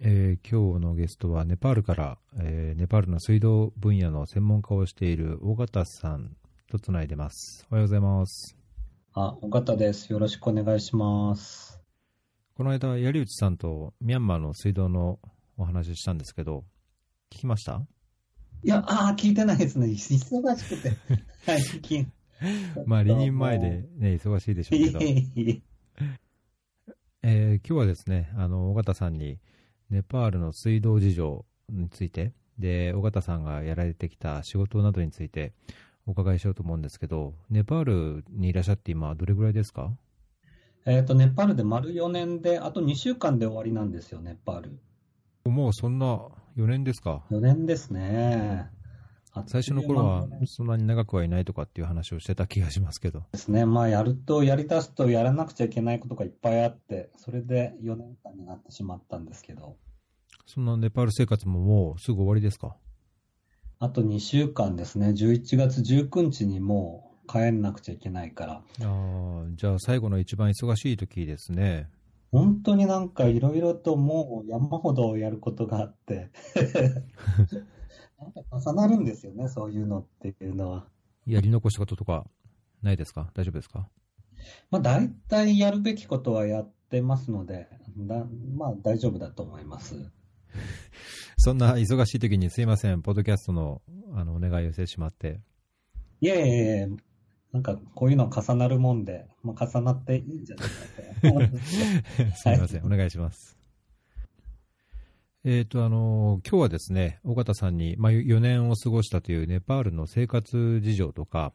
[0.00, 6.36] えー今日のゲストはネパールから、えーネパールの水道分野の専門家をしている尾形さん
[6.70, 7.66] とつないでます。
[7.70, 8.56] おはようございます。
[9.14, 10.12] あ、尾形です。
[10.12, 11.80] よろしくお願いします。
[12.54, 15.18] この間、槍内さんとミャンマーの水道の
[15.56, 16.64] お話ししたんですけど、
[17.30, 17.82] 聞きました？
[18.64, 19.86] いや、ああ、聞いてないですね。
[19.86, 20.92] 忙しくて。
[21.44, 22.12] 最近。
[22.86, 24.98] まあ、離任前でね、忙しいでしょうけど、
[27.22, 29.40] えー今日はですね、あの、尾形さんに、
[29.90, 35.52] ネパールの水道事情について、で、尾形さんがやられてきた仕事などについて
[36.06, 39.92] お伺いしようと思うんですけど、ネパールにいらっしゃって今、どれぐらいですか？
[40.86, 44.78] えっと、ネパールで丸4年で、あと2週間で終わりなんですよ、ネパール。
[45.50, 46.20] もうそんな
[46.56, 48.70] 4年ですか？4年ですね。
[49.46, 53.24] 最初の頃はそんなに長くはいないとかっていう話をしてた気がしますけど。
[53.32, 53.64] ですね。
[53.66, 59.76] まあ、やると、やり出すとやらなくちゃいけないことがいっぱいあって、それで4年間になってしまったんですけど、
[60.46, 62.76] そんなネパール生活ももうすぐ終わりですか？
[63.80, 65.08] あと2週間ですね。
[65.08, 71.88] 11月19日にもう帰んなくちゃいけないから、あーじゃあ最後の一番忙しい時ですね。
[72.32, 76.30] 本当になんかいろいろともう山ほどやることがあって、
[78.18, 80.86] なんか重なるんですよね、そういうのっていうのは。
[81.26, 82.26] やり残したこととか
[82.82, 83.30] ないですか？
[83.34, 83.88] 大丈夫ですか？
[84.70, 88.24] まあ大体やるべきことはやってますので、だ
[88.56, 90.10] まあ大丈夫だと思います。
[91.38, 93.82] そんな忙しい時にすいません、ポッドキャストの
[94.14, 95.40] あのお願いをしてしまって。
[96.20, 96.88] いえいえいえ、
[97.52, 100.68] なんかこういうの重なるもんで、まあ、重なっていいんじゃない
[101.46, 101.56] かと
[102.36, 103.56] すいません、お願いします。
[105.44, 111.52] えっ、と、あの、今日はですね、尾形さんに、まあ、4年を過ごしたというネパールの生活事情とか、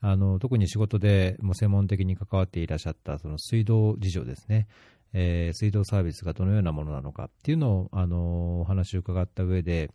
[0.00, 4.68] あの、特に仕事でも専門的に関わっていらっしゃった、その水道事情ですね。
[5.14, 9.90] えー水道サービスがどのようなものなのかっていうのを、あの、お話を伺った上で、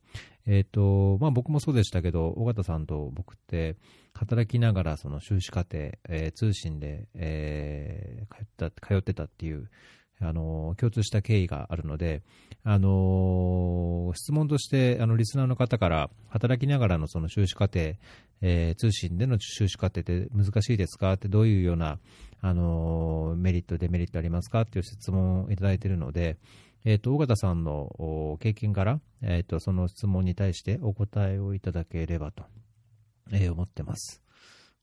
[0.45, 3.77] えっ、と、まあ、僕もそうでしたけど、尾形さんと僕って、
[4.13, 9.69] 働きながらその修士課程、えー通信で、えー通った通ってたっていう、
[10.21, 12.21] あの共通した経緯があるので、
[12.63, 17.95] あの質問としてあのリスナーの方から働きながらのその修士課程、
[18.41, 21.13] えー通信での修士課程って難しいですか？
[21.13, 21.99] ってどういうような、
[22.41, 24.61] あのメリット、デメリットありますか？
[24.61, 26.37] っていう質問をいただいているので、
[26.85, 32.43] えー、と尾形さんの経験から、えー、とその質問に対してお答えをいただければと、
[33.31, 34.21] えー思ってます。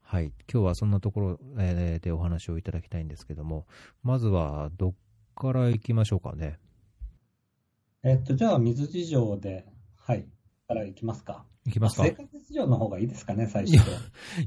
[0.02, 3.66] はい、今日はそんなところ、えーでお話をいただきたいんですけども、
[4.02, 4.94] まずはどっ
[5.36, 6.58] から行きましょうかね。
[8.02, 9.66] えっと、じゃあ水事情で、
[9.96, 10.26] はい、
[10.66, 11.44] からいきますか。
[11.66, 12.04] 行きますか？
[12.04, 13.98] 生活事情の方がいいですかね、最初は。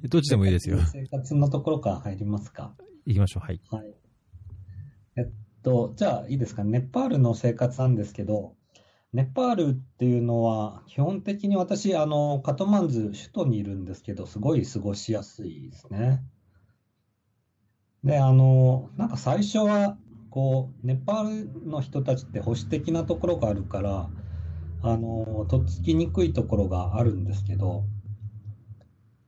[0.09, 0.79] どっちでもいいですよ。
[0.91, 2.75] 生活のところから入りますか。
[3.05, 3.45] 行きましょう。
[3.45, 3.61] はい。
[3.69, 3.93] はい。
[5.17, 6.63] えっと、じゃあいいですか。
[6.63, 8.55] ネパールの生活なんですけど、
[9.11, 16.23] ネパールっていうのは、基本的に私、あの、カトマンズ、首都にいるんですけど、すごい過ごしやすいですね。
[18.03, 19.97] で、あの、なんか最初は、
[20.29, 24.09] こう、ネパールの人たちって保守的なところがあるから、
[24.81, 27.83] あの、とっつきにくいところがあるんですけど、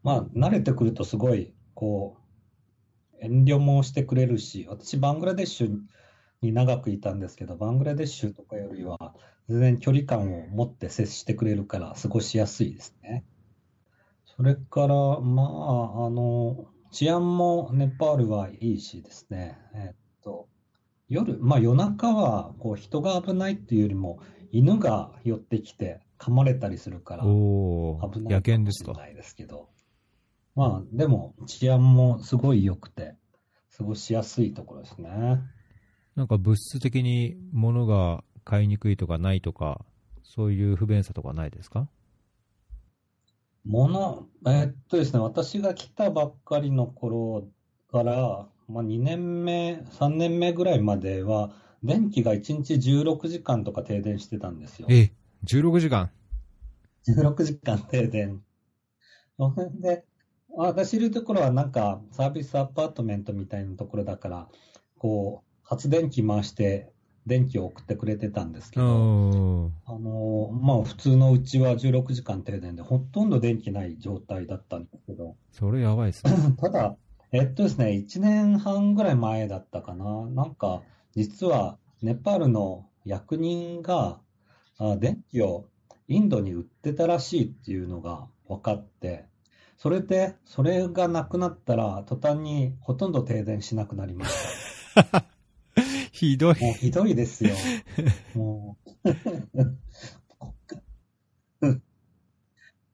[0.04, 5.80] まあ、慣れてくるとすごい、こう、遠慮もしてくれるし、私、バングラデシュ
[6.42, 9.16] に長くいたんですけど、バングラデシュとかよりは、
[9.48, 13.26] 全然距離感を持って接してくれるから、過ごしやすいですね。
[14.26, 19.96] それから、まあ、あの、治安もネパールはいいしですね、えっ、
[21.12, 24.20] 夜、まあ夜中は、こう、人が危ないっていうよりも、
[24.52, 29.70] 犬が寄ってきて噛まれたりするから、おお危ない野犬ですかかもしれないですけど、
[30.56, 33.16] まあ、でも治安もすごい良くて、
[33.78, 35.40] 過ごしやすいところですね。
[36.16, 39.86] なんか物質的に物が買いにくいとかないとか、
[40.24, 41.90] そういう不便さとかないですか？
[43.66, 47.48] 物、えっとですね、私が来たばっかりの頃
[47.92, 51.52] から、まあ、2年目、3年目ぐらいまでは、
[51.84, 54.88] 電気が1日16時間とか停電してたんですよ。
[54.90, 55.12] え、
[55.44, 56.10] 16時間
[57.08, 58.42] 16時間停電。
[59.38, 60.06] それで、
[60.56, 64.48] 私いるところはなんかサービスアパートメントみたいなところだから、
[64.98, 66.92] こう、発電機回して
[67.26, 69.74] 電気を送ってくれてたんですけうど、ん。
[69.86, 76.34] あの、まあ普通のうちは16時間停電でほとんど電気ない状態だったんですけど、それやばいですね。
[76.60, 76.96] ただ、
[77.34, 80.26] えっとですね、1年半ぐらい前だったかな。
[80.28, 80.84] なんか、
[81.16, 84.20] 実はネパールの役人が、
[84.78, 85.66] あ電気を
[86.08, 89.26] インドに売ってたらしいっていうのが分かって、
[89.78, 94.32] それで、それがなくなったら、途端にほとんど停電しなくなりまし
[96.12, 96.56] ひどい。
[96.56, 96.66] た。
[96.66, 97.56] もうひどいですよ。
[98.34, 98.92] もう、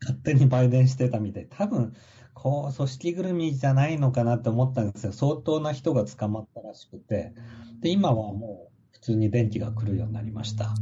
[0.02, 1.48] 勝手に売電してたみたい。
[1.50, 1.94] 多分、
[2.40, 5.12] こう、組織ぐるみじゃないのかなって思ったんですよ。
[5.12, 7.34] 相当な人が捕まったらしくて。
[7.82, 10.74] で、今はもう普通に電気が来るようになりました。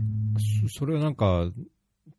[0.69, 1.49] そそれはなんか、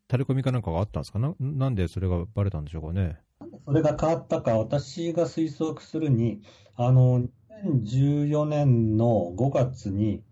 [0.09, 1.19] タレコミかなんかがあったんですか？
[1.19, 3.19] ななんでそれがバレたんでしょうかね？
[3.67, 6.41] それが変わったか、私が推測するに、
[6.75, 7.29] あの、
[7.65, 10.23] 2014年の5月に、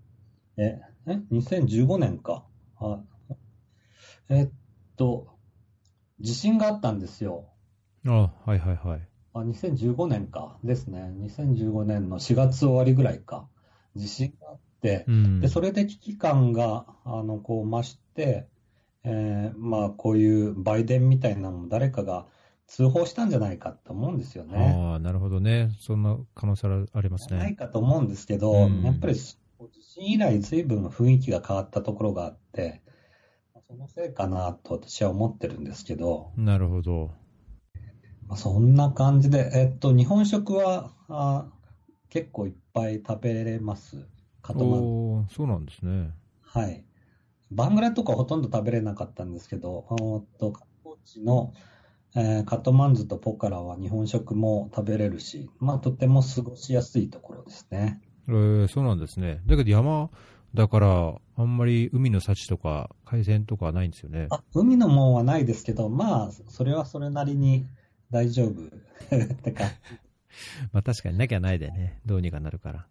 [0.56, 2.44] え、え、2015年か。
[2.76, 3.00] あ
[4.30, 4.50] えっ
[4.96, 5.28] と、
[6.20, 7.48] 地震があったんですよ。
[8.06, 9.08] あはいはいはい。
[9.32, 10.58] あ、2015年か。
[10.62, 11.10] ですね。
[11.16, 13.48] 2015年の4月終わりぐらいか。
[13.96, 15.40] 地震があってう、ん。
[15.40, 18.46] で、それで危機感が、あの、こう増して、
[19.04, 22.26] えーまあ、こういう売電みたいなのも誰かが
[22.66, 24.56] 通報したんじゃないかと思うんですよね。
[24.56, 25.70] ああ、なるほどね。
[25.80, 27.56] そんな可能性ありますないね。
[27.56, 29.36] かと思うんですけど、うんやっぱり地
[29.82, 32.82] 震以来、ずいぶん雰囲気が変わったところがあって、
[33.66, 37.10] そのせいかなと私は思ってるんですけど、なるほど。
[38.28, 41.46] まあ、そんな感じで、えっと、日本食はあ
[42.10, 44.06] 結構いっぱい食べれます。
[44.42, 46.10] カトマンそうなんですね。
[46.42, 46.84] はい。
[47.50, 51.52] バングラとかほとんど食べれなかったんですけど、おーっと、観光地の、
[52.16, 58.00] えーカトマンズとポカラは日本食も食べれるし、まあ、とても過ごしやすいところですね。
[58.28, 59.40] えーそうなんですね。
[59.46, 60.10] だけど山
[60.54, 64.28] だから、あんまり海の幸とか海鮮とかはないんですよね。
[64.28, 67.66] あ、海のもんはないですけど、まあ、それはそれなりに
[68.10, 68.62] 大丈夫？
[69.16, 69.64] ってか、
[70.72, 72.86] まあ確かになきゃないでね、どうにかなるから。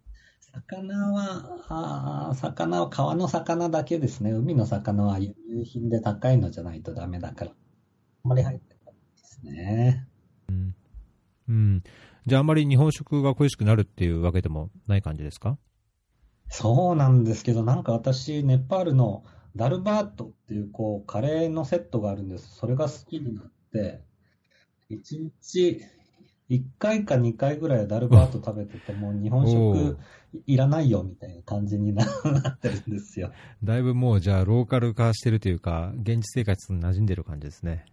[0.54, 4.32] 魚は、あー魚は川の魚だけですね。
[4.32, 7.52] 海の魚は輸入品で高いのじゃないとダメだから。
[7.52, 7.54] あ
[8.28, 10.08] んまり入ってないですね。
[10.50, 10.76] うん。
[11.50, 11.84] うん。
[12.28, 15.58] じゃああんまり日本食が恋しくなるっていうわけでもない感じですか？
[16.50, 19.24] そうなんですけど、なんか私、ネパールの
[19.56, 22.56] ダルバートっていう、こう、カレーのセットがあるんです。
[22.58, 24.04] それが好きになって、
[24.90, 25.82] 1日
[26.50, 29.98] 1回か2回ぐらいはダルバート食べてて、 もう日本お食
[30.46, 33.32] いらないよみたいな感じにな なってるんですよ。
[33.64, 37.86] だいぶもうじゃあローカル化してるというか、現実生活に馴染んでる感じですね。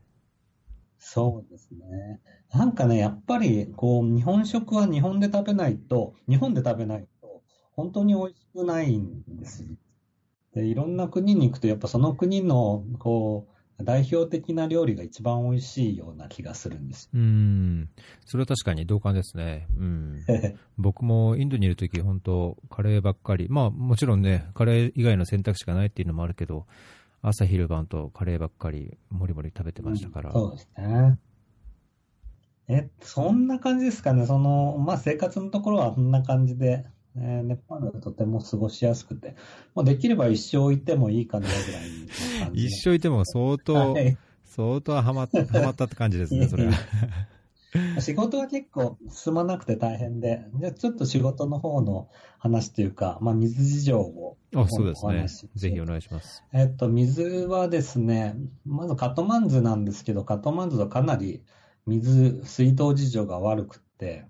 [0.99, 2.21] そうですね。
[2.53, 7.43] なんかね、やっぱり、こう、日本食は日本で食べないと、日本で食べないと、
[7.73, 9.71] 本当に美味しくないんですよ。
[10.55, 17.11] で、いろんな国に行くと、やっぱその国の、こう、代表的な料理が一番美味しいような気がするんです。
[17.13, 17.89] うん。
[18.25, 19.67] それは確かに同感ですね。
[19.77, 20.25] うん。
[20.79, 23.49] 僕もインドにいるとき、本当カレーばっかり。
[23.49, 26.67] まあもちろんね、カレー以外の選択肢がないっていうのもあるけど、
[27.23, 30.33] 朝昼晩とカレーばっかり、もりもり食べてましたから。
[30.33, 31.19] そうですね。
[32.69, 34.27] え、そんな感じですかね？
[34.27, 36.87] その、まあ、生活のところはそんな感じで、
[37.17, 39.35] えーネパールはとても過ごしやすくて、
[39.75, 42.67] もうできれば一生いてもいいかなぐらいの感じで。
[42.67, 44.17] 一生いても相当、はい
[44.51, 46.73] 相当ハマった、 ハマったって感じですね、それは。
[48.01, 52.09] 仕事は結構進まなくて大変で、じゃあちょっと仕事の方の
[52.39, 55.51] 話というか、まあ、水事情をあ、そうですねお話し。
[55.55, 56.43] ぜひお願いします。
[56.53, 58.35] えっと、水はですね、
[58.67, 61.45] まずカトマンズなんですけど、カトマンズはかなり
[61.87, 64.27] 水、水道事情が悪くって、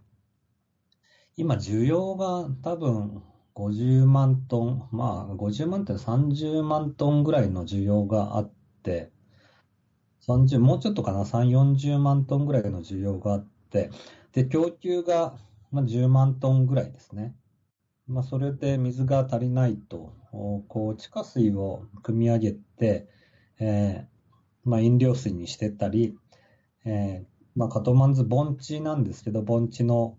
[1.40, 3.22] 今需要が多分
[3.54, 9.10] 50万トン、まあ50万って30万トンぐらいの需要があって、
[10.20, 13.90] 30、もうちょっとかな、3、40万トンぐらいの需要があって、
[14.32, 15.38] で、供給が
[15.70, 17.34] まあ10万トンぐらいですね。
[18.06, 20.12] まあ、それで水が足りないと、
[20.68, 23.08] こう、地下水を汲み上げて、
[23.60, 26.18] えーまあ、飲料水にしてたり、
[26.84, 30.18] えーまあ、カトマンズ盆地なんですけど、盆地の、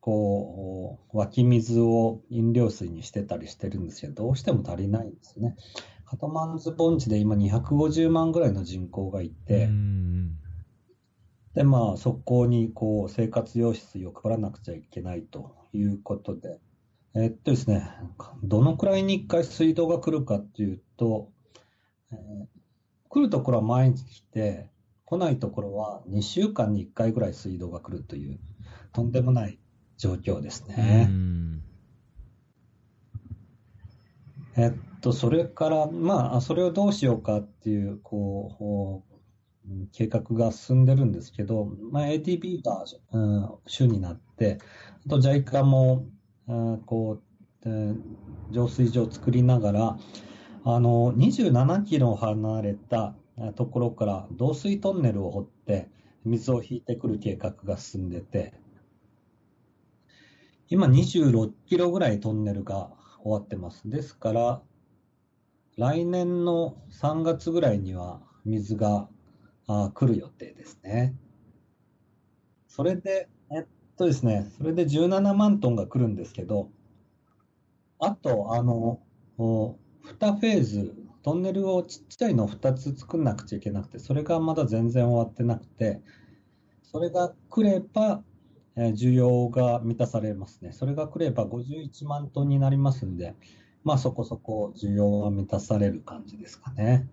[0.00, 5.56] こう、湧き水を飲料水にしてたりしてるんですけど、どうしても足りないんですね。
[6.04, 10.36] カトマンズ盆地で今250万ぐらいの人口がいて、うん。
[11.54, 16.58] で、まあ、そこに、こう、生活用水を配らなくちゃいけないということで、
[17.14, 17.90] えっとですね、
[18.42, 21.30] どのくらいに1回水道が来るかっていうと、
[22.12, 22.60] えー
[23.10, 24.70] 来るところは毎日来て、
[25.04, 28.38] 来ないところは2週間に1回ぐらい水道が来るという、
[28.92, 29.58] とんでもない
[30.00, 31.04] 状況ですうね。
[31.04, 31.62] ん。
[34.56, 44.58] えっと、それから、まあ、それをどうしようかっていう、こう、計画が進んでるんですけど、まあ、ATP が、うん、主になって、
[45.06, 46.06] あと JICA も、
[46.48, 47.20] うんこ
[47.64, 47.96] う、えー
[48.50, 49.98] 浄水場を作りながら、
[50.64, 55.88] あの、27キロ離れたえーところから導水トンネルを掘って、
[56.24, 58.52] 水を引いてくる計画が進んでて、
[60.70, 62.92] 今26キロぐらいトンネルが
[63.24, 63.90] 終わってます。
[63.90, 64.62] ですから、
[65.76, 69.08] 来年の3月ぐらいには水が
[69.66, 71.16] あ来る予定ですね。
[72.68, 76.70] それで、えっとですね、それで17万トンが来るんですけど、
[77.98, 79.00] あと、あの、
[79.38, 79.76] 2
[80.38, 86.00] フェーズ、トンネルをちっちゃいのを2つ作んなくちゃいけなくて、それがまだ全然終わってなくて、
[86.84, 88.22] それが来れば、
[88.76, 90.72] 需要が満たされますね。
[90.72, 93.34] それが来れば51万トンになりますんで、
[93.84, 97.08] まあそこそこ需要は満たされる感じですかね。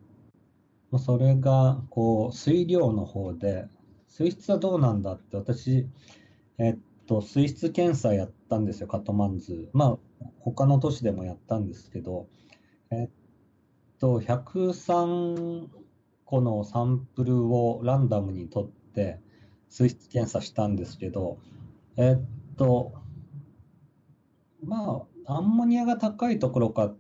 [0.98, 3.68] それが、こう、水量の方で、
[4.08, 5.86] 水質はどうなんだって私、
[6.58, 9.70] えっと、水質検査やったんですよ、カトマンズ。
[9.74, 12.28] まあ、他の都市でもやったんですけど、
[12.90, 13.10] えっ
[14.00, 15.68] と、103
[16.24, 19.20] 個のサンプルをランダムに取って、
[19.70, 21.38] 水質検査したんですけど、
[21.98, 22.94] えっと、
[24.64, 26.94] まあ、アンモニアが高いところか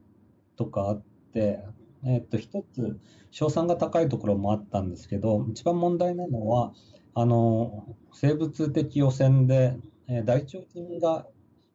[0.55, 1.63] とかあって、
[2.05, 2.99] えっと、一つ、
[3.31, 6.73] 硝酸が高いところもあったんですけど、一番問題なのは、
[7.13, 11.25] あの、生物的汚染で、えー大腸菌が、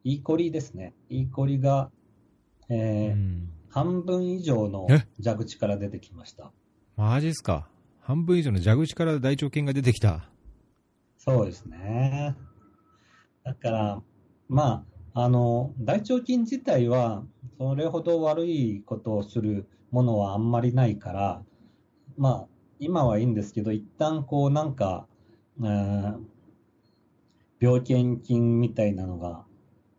[0.04, 0.94] イーコリですね。
[1.08, 1.90] イーコリが、
[2.68, 5.06] えーうん半分以上のえ？
[5.24, 6.52] 蛇口から出てきました。
[6.94, 7.68] マジっすか。
[8.00, 10.28] 半分以上の蛇口から大腸菌が出てきた。
[11.24, 12.34] そうですね。
[13.44, 14.02] だから、
[14.48, 17.22] まあ、あの、大腸菌自体は、
[17.58, 21.42] それほど悪いことをするものはあんまりないから、
[22.16, 22.46] まあ、
[22.80, 25.06] 今はいいんですけど、一旦こう、なんか、
[25.60, 26.18] えー
[27.60, 29.44] 病原菌みたいなのが、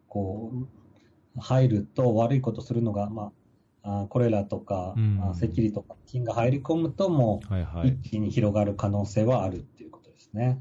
[0.09, 3.31] こう、入ると悪いことするのが、ま
[3.83, 7.47] あ、あコレラとか、うんあ赤痢とか菌が入り込むと、もう。
[7.87, 10.59] 一気に広がる可能性はあるっていうことですね。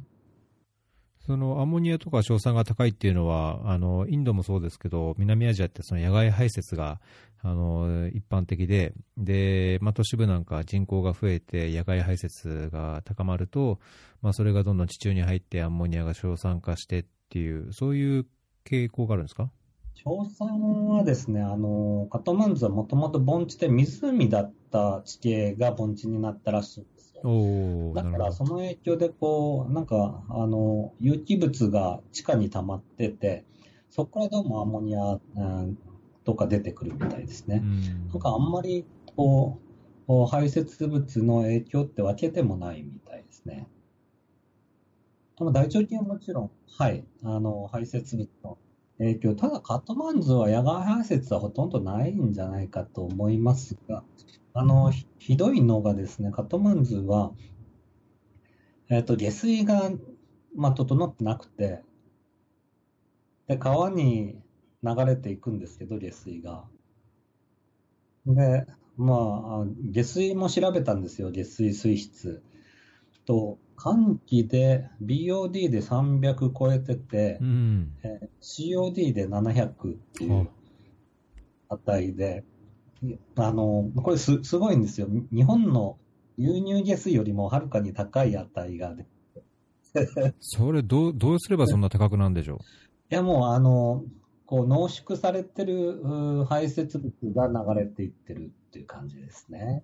[1.27, 7.01] そのアンモニアとか硝酸が高いっていうのは、あのインドもそうですけど、南アジアってその野外排泄が
[7.43, 13.79] あの一般的で、でまあ、都市部なんか人口が増えて、野外排泄が高まると、
[14.21, 18.27] まあ、それがどんどん地中に入って、アンモニアが硝酸化してっていう、そういう
[18.65, 19.51] 傾向があるんですか？
[20.05, 27.02] 硝酸はですね、あの、カトマンズはもともと盆地で湖だった地形が盆地になったらしいんで。
[27.95, 33.45] だからその影響でこう、なんか、あの、有機物が地下に溜まってて、
[33.91, 35.79] そこからどうもアンモニア、うん
[36.25, 37.61] とか出てくるみたいですね。
[37.63, 38.85] うんなんかあんまり
[39.17, 39.59] こ
[40.09, 43.67] う、排泄物の影響って分けてもないみたいですね。
[45.39, 48.59] 大腸菌はもちろん、はい、あの、排泄物の
[48.99, 49.35] 影響。
[49.35, 54.05] ただ、カトマンズは野外排泄はほとんどないんじゃないかと思いますが、
[54.55, 57.33] あの、ひひどいのがですね、カトマンズは、
[58.89, 59.91] えっと、下水が、
[60.55, 61.83] まあ、整ってなくて、
[63.47, 64.41] で、川に
[64.83, 66.65] 流れていくんですけど、下水が。
[68.27, 72.43] で、まあ、下水も調べたんですよ、下水水質。
[73.25, 80.49] と、寒気で BOD で300超えててう、んえー COD で700っていう
[81.69, 82.45] 値で、
[83.37, 85.09] あの、これすすごいんですよ。
[85.33, 85.99] 日本の
[86.39, 88.95] 流入下水よりもはるかに高い値が
[90.41, 92.59] それどう、どうすればそんな高くなるんでしょ
[93.11, 94.05] いやもうあの、
[94.47, 99.83] こう濃縮されてる排泄物が流れていってるっていう感じですね。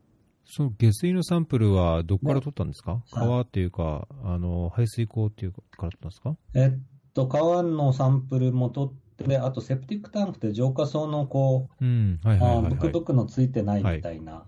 [0.48, 6.36] う、その下水のサンプルはどこから取ったんですか、はい川っていうか、あの排水溝っていうかから取ったんですか？
[6.54, 6.78] えっ
[7.14, 11.84] と、川のサンプルも取って、であとセプティックタンクって浄化層のこう。
[11.84, 14.46] ブクブクのついてないみたいな、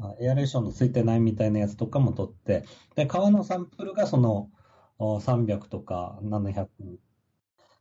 [0.00, 2.64] あエアレーションのついてないみたいなやつとかも取って、
[2.96, 4.50] で、川のサンプルがその
[4.98, 6.66] お300とか700。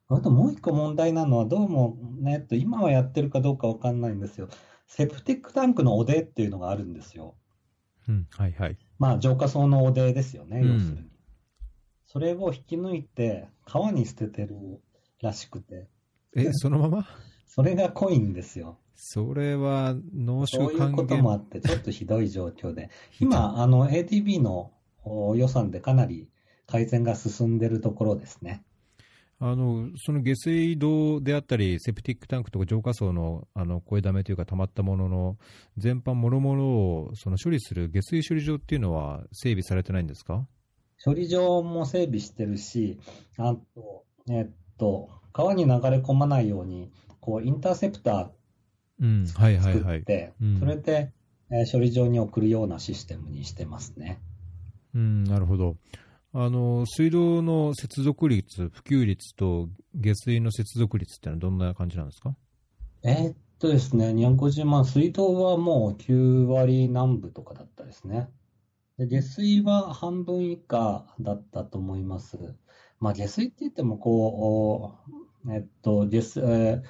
[0.10, 4.50] あともう一個問題なのは、どうも、ね、えっと、今はやってるかどうかわかんないんですよ。
[4.86, 7.36] セプティックタンクのおでっていうのがあるんですよ。
[8.08, 8.78] うん、はいはい。
[9.00, 11.12] まあ、浄化層のおでですよね、うん要するに。
[12.06, 14.82] それを引き抜いて、川に捨ててる
[15.22, 15.88] らしくて、
[16.36, 17.08] え、そのまま？
[17.48, 18.78] それが濃いんですよ。
[18.96, 21.58] それは濃そういうこともあ元。
[21.58, 22.90] って、ちょっとひどい状況で、
[23.20, 24.72] 今、あの、ADB の
[25.04, 26.30] お予算でかなり
[26.68, 28.64] 改善が進んでるところですね。
[29.44, 35.38] あのその下水道であったり、セプティックタンクとか浄化層のあの声だめというか、溜まったものの
[35.78, 40.46] 全般もろもろをその処理する下水処理場っていうのは整備されてないんですか？
[41.04, 43.00] 処理場も整備してるし、
[43.38, 49.26] あと、えっと、川に流れ込まないように、こう、インターセプター。
[49.26, 51.12] 作って、うんそれで、
[51.50, 54.20] えー処理場に送るようなシステムにしてますね。
[54.94, 55.76] うん、なるほど。
[56.34, 62.36] あの水道の接続率、普及率と下水の接続率ってのはどんな感じなんですか？
[63.04, 68.30] えーっとですね、250万、水道はもう9割南部とかだったですね。
[68.98, 72.38] で下水は半分以下だったと思います。
[73.00, 74.96] まあ、下水って言っても、こ
[75.46, 76.82] う、えっと、下水、えー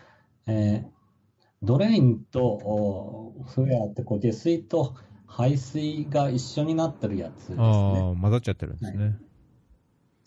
[0.47, 4.95] えー、ドレインと、そうやってこう下水と
[5.25, 7.55] 排水が一緒になってるやつですね。
[7.57, 9.03] ああ、混ざっちゃってるんですね。
[9.05, 9.15] はい、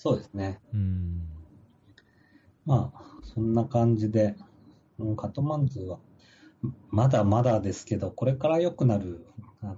[0.04, 0.60] そうですね。
[0.74, 1.22] うん。
[2.66, 4.36] まあ、そんな感じで、
[5.16, 5.98] カトマンズは
[6.90, 9.24] まだまだですけど、これから良くなる、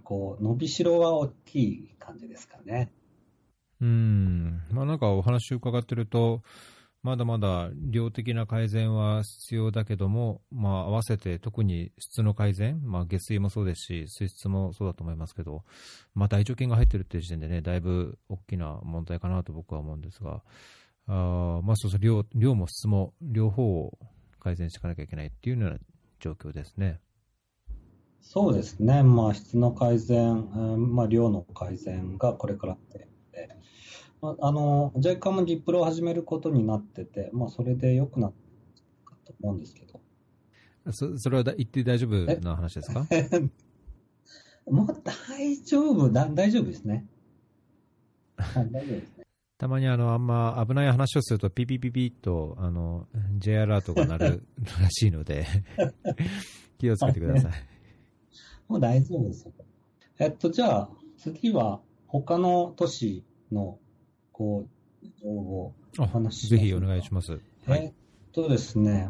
[0.02, 2.90] こう、伸びしろは大きい感じですかね。
[3.80, 4.62] うん。
[4.73, 6.42] まあなんかお話伺ってると、
[7.06, 15.62] まだまだ量的な改善は必要だけども、まあ合わせて特に質の改善、まあ下水もそうですし、水質もそうだと思いますけど、
[16.14, 20.42] まあ大腸菌が入ってるっていう時点でね、だいぶ大きな問題かなと僕は思うんですが、
[21.06, 23.96] あまあそうそう量、量も質も両方を
[24.40, 25.78] 改善していかなきゃいけないっていうような
[26.18, 26.98] 状況ですね。
[28.20, 33.06] そうですね、まあ、質の改善、まあ、量の改善がこれからって
[34.23, 38.32] あの JICA もリプロを始めることになってて、まあ、それでよくなっ
[39.25, 40.00] たと思うんですけど。
[40.92, 43.06] そそれは言って大丈夫な話ですか？
[44.70, 47.06] もう大丈夫だ、大丈夫ですね。
[48.37, 49.25] 大丈夫ですね。
[49.58, 53.06] たまにあの、あんま危ない話をすると、ピピピピッと、あの、
[53.38, 54.46] J アラートが鳴る
[54.80, 55.46] らしいので
[56.78, 57.52] 気をつけてください。
[58.68, 59.52] もう大丈夫ですよ。
[60.18, 63.78] えっと、じゃあ、次は、他の都市の、
[64.36, 64.66] こ
[65.02, 67.40] う、情報お話しぜひお願いします。
[67.68, 67.92] えっ
[68.32, 69.08] とですね、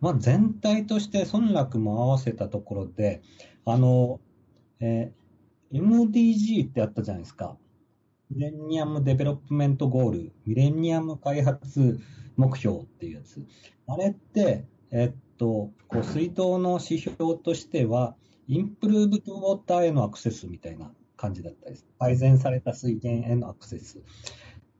[0.00, 3.20] まあ、全体として村落も合わせたところで、
[3.64, 4.20] あの、
[4.78, 7.56] えー、MDG ってあったじゃないですか。
[8.30, 11.98] Millennium Development Goal、ミレニアム開発
[12.36, 13.44] 目標っていうやつ。
[13.88, 18.14] あれって、えっと、こう水道の指標としては、
[18.46, 21.86] improved water へのアクセスみたいな感じだったです。
[21.98, 23.98] 改善された水源へのアクセス。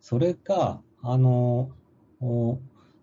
[0.04, 1.70] それが、あの、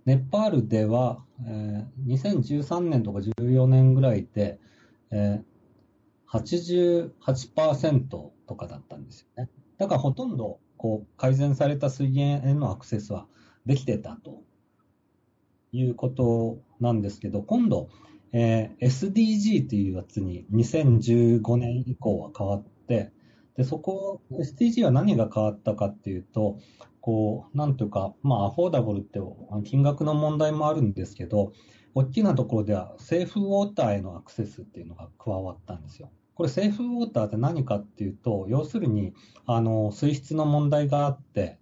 [0.06, 4.60] ネパールでは、えー、2013年とか14年ぐらいで、
[5.10, 9.50] えー、88%とかだったんですよね。
[9.80, 13.26] だからほとんどこう改善された水源へのアクセスは
[13.66, 14.44] できてたと
[15.72, 17.90] いうことなんですけど、今度、
[18.32, 23.12] えー、SDG というやつに2015年以降は変わって、
[23.62, 26.58] でそこ、SDG は何が変わったかっていうと、
[27.00, 29.20] こう、なんというか、まあ、アフォーダブルって
[29.66, 31.54] 金額の問題もあるんですけど、
[31.94, 36.12] 大きなところでは、セーフウォーターへのアクセスっていうのが加わったんですよ。
[36.34, 39.14] これ、セーフウォーターって何かっていうと、要するに、
[39.46, 41.60] あの、水質の問題があって、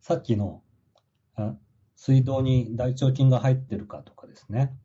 [0.00, 0.62] さっきの、
[1.96, 4.76] 水道に大腸菌が入ってるかとかですね。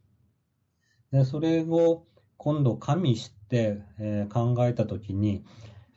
[1.11, 2.05] で、それを
[2.37, 5.43] 今度加味し、えー、考えたときに、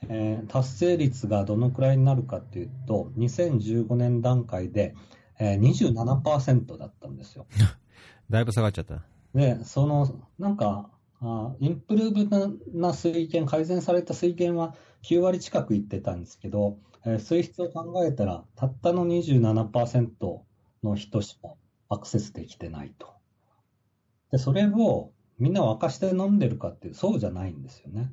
[0.08, 4.94] えー、達成率がどのくらいになるかっていうと、2015年段階で、
[5.38, 7.46] えー、27%だったんですよ。
[8.30, 9.02] だいぶ下がっちゃった。
[9.34, 10.08] で、その、
[10.38, 10.90] なんか、
[11.22, 20.40] あインプルーブな水源、改善された水源は9割近くいってたんですけど、えー、水質を考えたら、たったの27%
[20.82, 21.54] の人しか
[21.90, 23.08] アクセスできてないと。
[24.30, 28.12] で、それをみんな沸かして飲んでるかっていう、そうじゃないんですよね。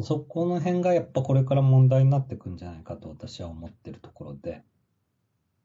[0.00, 4.62] そこの辺がやっぱこれから問題になっていくんじゃないかと私は思ってるところで。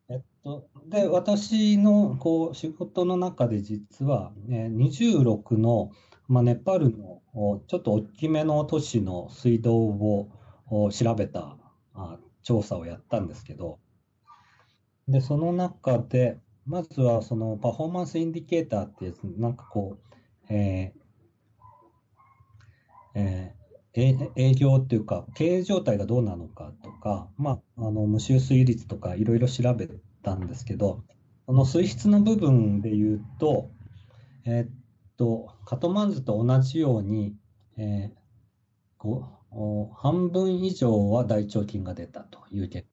[0.10, 5.92] えっと、で、私のこう仕事の中で実は、ね、26の、
[6.28, 7.22] まあ、ネパールの
[7.68, 10.30] ちょっと大きめの都市の水道を
[10.92, 11.58] 調べた
[12.44, 13.80] 調査をやったんですけど、
[15.08, 20.11] で、その中で、まずはその performance indicator ってやつ、なんかこう、
[20.52, 21.02] えー
[23.14, 29.90] えー、営業っていうか、経営状態がどうなのかとか、まあ、あの無収水率とかいろいろ調べ
[30.24, 31.04] たんですけど、
[31.46, 33.70] この水質の部分で言うと、
[34.46, 34.70] えー、っ
[35.18, 37.36] と、カトマンズと同じように、
[37.78, 38.22] えー、
[38.98, 42.88] こう半分以上は大腸菌が出たという結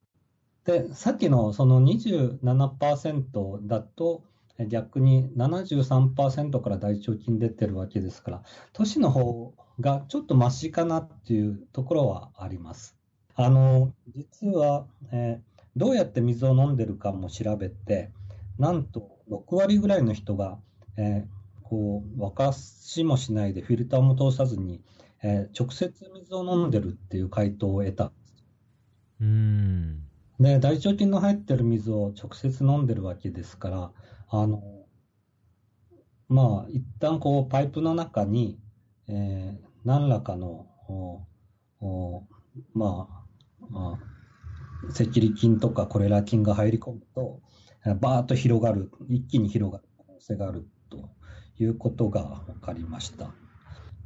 [0.64, 0.72] 果。
[0.72, 4.24] で、さっきのその27%だと、
[4.66, 8.42] 逆に73%から大腸菌出てるわけですから、
[8.72, 12.96] 都市の方がちょっとマシかなっていうところはあります。
[13.36, 18.10] あの、実は、えーどうやって水を飲んでるかも調べて、
[18.58, 20.58] なんと6割ぐらいの人が、
[20.96, 24.82] えー、こう沸かしもしないでフィルターも通さずに、
[25.22, 28.10] えー、直接水を飲んでるっていう回答を得た
[29.20, 30.02] うん
[30.40, 33.90] で大腸菌の入ってる水を直接飲んでるわけですから、
[34.30, 34.78] あの
[36.28, 38.58] まあ、一旦こう、パイプの中に、
[39.08, 41.22] えー、何らかの、お
[41.80, 42.26] お
[42.74, 43.08] ま
[43.72, 43.98] あ、
[44.90, 47.40] 赤痢菌とかコレラ菌が入り込むと、
[48.00, 51.08] バーッと広がる、一気に広がる可能性があると
[51.58, 53.32] いうことが分かりました。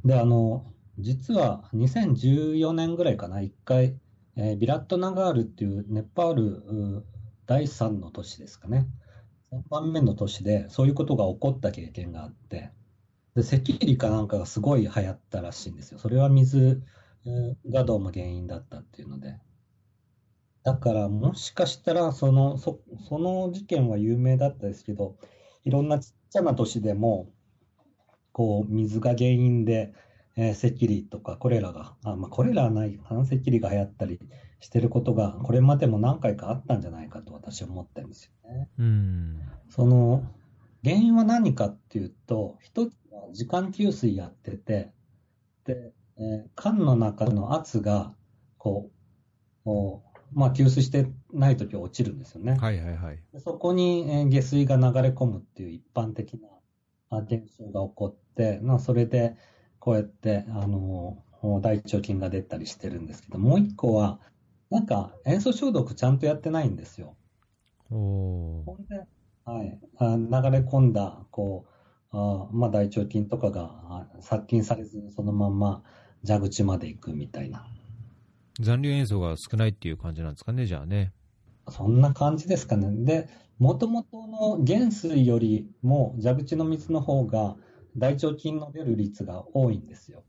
[0.05, 0.65] で、あの、
[0.99, 3.97] 実は2014年ぐらいかな、一回、
[4.37, 7.03] えー、ビラットナガールっていうネパール
[7.45, 8.87] 第3の都市ですかね、
[9.53, 12.71] 3番目の都市でそういうことが起こった経験があって、
[13.35, 15.99] で赤痢かなんかがすごい流行ったらしいんですよ。
[15.99, 16.81] それは水
[17.69, 19.39] がどうも原因だったっていうので。
[20.63, 25.17] だからもしかしたらそのそ、その事件は有名だったですけど、
[25.65, 27.27] いろんなちっちゃな都市でも、
[28.31, 29.93] こう、水が原因で、
[30.35, 34.19] えー、赤痢とかコレラが、あまあ、コレラはない、半赤痢が流行ったり
[34.59, 38.69] してることが、これまでも何回かあったんじゃないかと私は思ってるんですよね。
[38.79, 39.41] うん。
[39.69, 40.23] その、
[40.83, 44.91] 原因は何かっていうと、一つは時間給水やってて、
[45.65, 48.13] で、えー、缶の中の圧が、
[48.57, 52.57] こう、こうまあ、給水してないときは落ちるんですよね。
[52.59, 53.19] はいはいはい。
[53.39, 56.39] そこに、えー、下水が流れ込むっていう一般的
[57.11, 59.35] な現象が起こって、まあ、それで、
[59.83, 61.17] こうやって、あの、
[61.61, 64.21] 大腸菌が出たりしてるんですけど、もう一個は、
[64.69, 67.17] なんか塩素消毒ちゃんとやってないんですよ。
[67.91, 69.03] おこれで、
[69.43, 71.65] はい、あ流れ込んだ、こ
[72.13, 75.83] う、あまあ、大腸菌とかが殺菌されずにそのまま
[76.25, 77.67] 蛇口まで行くみたいな。
[78.61, 81.11] 残留塩素が少ないっていう感じなんですかね、じゃあね。
[81.67, 82.87] そんな感じですかね。
[83.03, 83.27] で、
[83.59, 87.57] もともとの原水よりも蛇口の水の方が
[87.97, 90.23] 大腸菌の出る率が多いんですよ。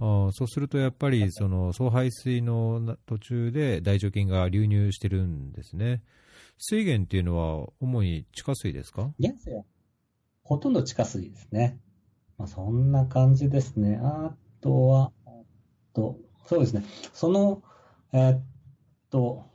[0.00, 6.02] あそうするとやっぱりその送排水の途中で大腸菌が流入してるんですね。
[6.58, 9.12] 水源っていうのは主に地下水ですか？
[9.20, 9.64] 原水は
[10.42, 11.78] ほとんど地下水ですね。
[12.38, 14.00] まあ、そんな感じですね。
[14.02, 15.12] あとは、
[15.92, 16.82] とそうですね。
[17.12, 17.62] その、
[18.12, 18.42] えー、っ
[19.10, 19.46] と、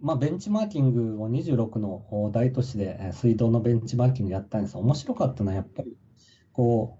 [0.00, 5.94] まあ、ベンチマーキングを26の大都市で水道のベンチマーキングやったんです面白かったのはやっぱり
[6.52, 6.99] こう、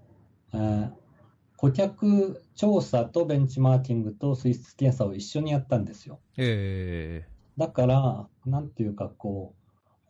[0.51, 6.19] 顧客調査とベンチマーキングと水質検査を一緒にやったんですよ。
[6.37, 9.55] えー、だから、なんていうかこ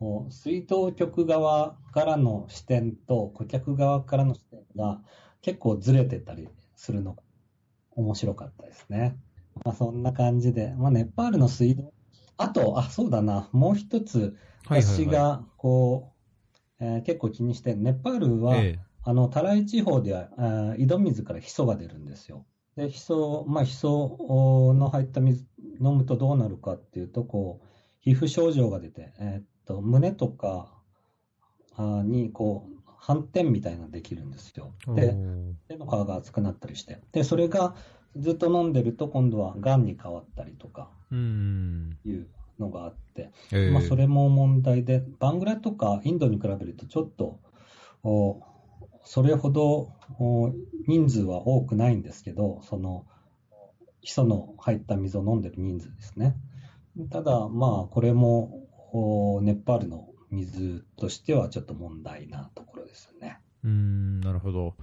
[0.00, 5.00] う、水道局側からの視点と顧客側からの視点が
[5.42, 7.22] 結構ずれてたりするのが
[7.90, 9.16] 面白かったですね。
[9.64, 11.92] まあ、そんな感じで、まあ、ネパールの水道、
[12.38, 14.36] あと、あ、そうだな、もう一つ、
[14.68, 16.12] 私がこ
[16.80, 22.44] う、え結構気にして、ネパールは、えーあの、タライ地方では、井戸水からヒ素が出るんですよ。
[22.76, 25.44] で、ヒ素、まあ、ヒ素の入った水
[25.80, 27.66] 飲むとどうなるかっていうと、こう、
[28.00, 30.72] 皮膚症状が出て、えー、っと、胸とか
[32.04, 34.72] に、こう、斑点みたいなのができるんですよ。
[34.94, 35.16] で、
[35.68, 37.00] 手の皮が厚くなったりして。
[37.10, 37.74] で、それが
[38.16, 42.28] ずっと飲んでると、今度は癌に変わったりとか、いう
[42.60, 43.32] のがあって、
[43.72, 47.40] まあ、それも問題で、バングラとかインドに比べると、ちょっと、
[49.04, 49.92] それほど
[50.86, 53.04] 人数は多くないんですけど、その
[54.00, 56.36] ヒ素の入った水を飲んでる人数ですね。
[57.10, 63.38] ただ、まあ、これもネパールの水としてはちょっと問題なところですね。
[63.64, 64.74] うんなるほど、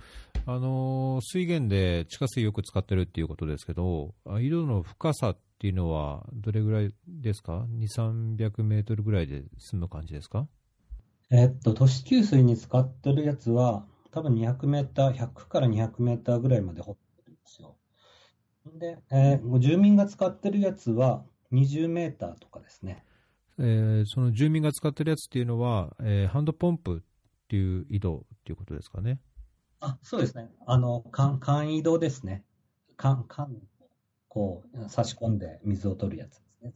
[0.45, 10.47] あの水源で地下水よく使ってるっていうことですけど、井戸の深さっていうのはどれぐらいですか、2、300メートルぐらいで済む感じですか？
[11.29, 17.76] えっと、都市給水に使ってるやつは、多分200メーター、100から200メーターぐらいまで掘ってるんですよ。
[18.74, 23.04] で、えー、住民が使ってるやつは20メーターとかですね。
[23.60, 27.02] えー、その住民が使ってるやつっていうのは、えー、ハンドポンプっ
[27.50, 29.19] ていう井戸っていうことですかね。
[29.82, 30.50] あ、そうですね。
[30.65, 32.43] あの、簡簡易戸ですね。
[32.95, 33.50] 簡、簡、
[34.28, 36.74] こう、差し込んで水を取るやつですね。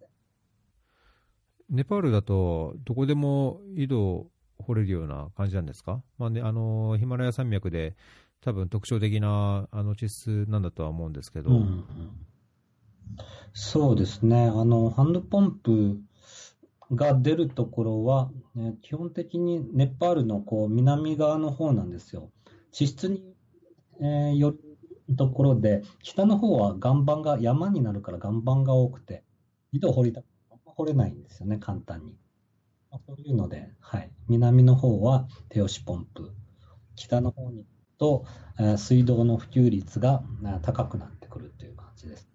[1.69, 4.27] ネパールだと、どこでも井戸
[4.63, 7.95] 掘れるような感じなんですか、まあね、あのヒマラヤ山脈で
[8.41, 11.85] 多分特徴的なあの地質なんだとは思うんですけど、うん、
[13.53, 15.99] そうですねあの、ハンドポンプ
[16.95, 22.31] が出るところは、ね、基本的にネパールのこう南側の方なんですよ。
[22.71, 23.23] 地質に、
[24.01, 24.59] えー、よる
[25.15, 29.23] ところで、北の方は岩盤が山になるから岩盤が多くて、
[29.71, 30.21] 井戸掘りた
[30.65, 32.15] 掘れないんですよね、簡単に。
[33.05, 36.31] そういうので、はい、南の方は手押しポンプ、
[36.95, 37.65] 北の方に
[37.97, 38.25] と、
[38.59, 40.23] えー、水道の普及率が
[40.61, 42.27] 高くなってくるという感じです。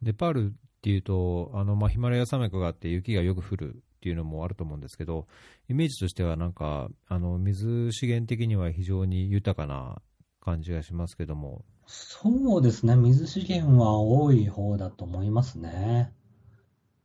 [0.00, 5.26] ネパールっていうと、あのまあ、ヒマラヤ山脈があって雪がよく降るっていうのもあると思うんですけど、
[5.68, 10.00] イメージとしてはなんか、あの水資源的には非常に豊かな
[10.40, 11.64] 感じがしますけども。
[11.86, 16.12] そうですね、水資源は多い方だと思いますね。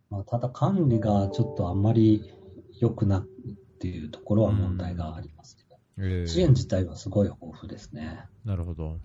[0.10, 2.24] まあ、ただ管理がちょっとあんまり
[2.80, 3.26] 良くなっ
[3.80, 6.06] ていうところは問題がありますけど、うん。
[6.06, 8.26] えー、資源自体はすごい豊富ですね。
[8.46, 9.00] なるほど。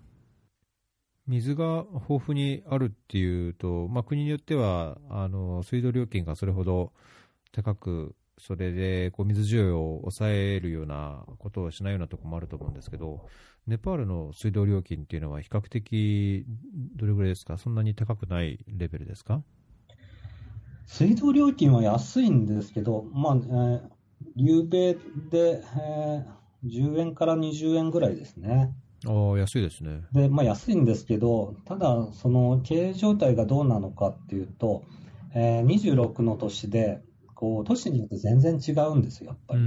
[1.25, 6.91] 水が豊富にあるっていうと、まあ、国によってはあの水道料金がそれほど
[7.53, 13.25] 高く、それでこう水需要を抑えるようなことをしないようなところもあると思うんですけど、
[13.67, 16.45] ネパールの水道料金っていうのは比較的
[16.97, 19.43] どれぐらいですか、そんなに高くないレベルですか？
[20.85, 23.81] 水道料金は安いんですけど、まあえー、
[24.35, 24.95] 流米
[25.29, 28.73] で、えー、10円から20円ぐらいですね。
[29.05, 30.01] ああ、安いですね。
[30.13, 34.83] で、まあ、安いんですけど、ただ、その経営状態がどうなのかっていうと、
[35.35, 37.01] えー、26の年で、
[37.35, 39.61] こう、都市によって全然違うんですよ、やっぱり。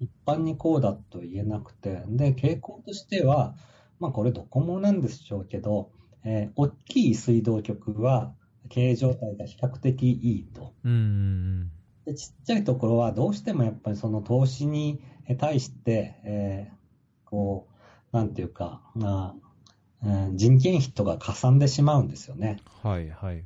[0.00, 3.54] 一般にこうだと言えなくて、で、傾向としては、
[4.00, 5.90] まあ、これどこもなんでしょうけど、
[6.24, 8.34] えー、大きい水道局は
[8.72, 10.72] 経営状態が比較的いいと。
[12.06, 15.02] でちっちゃいところはどうしてもやっぱりその投資に
[15.38, 17.68] 対して、えー、こ
[18.12, 22.60] う、なんていうか、まあ、えー、人件費とかかさんでしまうんですよね。
[22.82, 23.44] はいはい。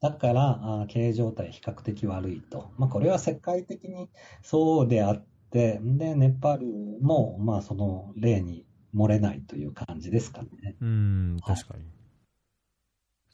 [0.00, 2.70] だから、あ経営状態比較的悪いと。
[2.78, 4.08] まあ、これは世界的に
[4.42, 6.66] そうであって、で、ネパール
[7.02, 10.76] も、まあ、その例に漏れないという感じですかね。
[10.80, 11.84] うん、確かに。
[11.84, 11.93] はい、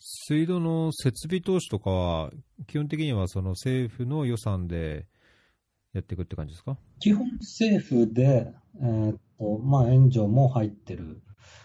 [0.02, 2.30] 水道の設備投資とかは、
[2.66, 5.06] 基本的にはその政府の予算で
[5.92, 6.78] やっていくって感じですか？
[7.00, 11.20] 基本政府で、えー、と、まあ、援助も入ってる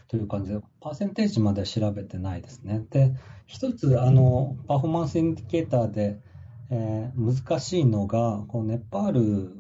[0.10, 2.86] という感じで、パーセンテージまでは調べてないですね。
[2.90, 3.14] で、
[3.46, 6.20] 一つ、あの、 performance indicator で、
[6.72, 9.52] えー、難しいのが、こうネパール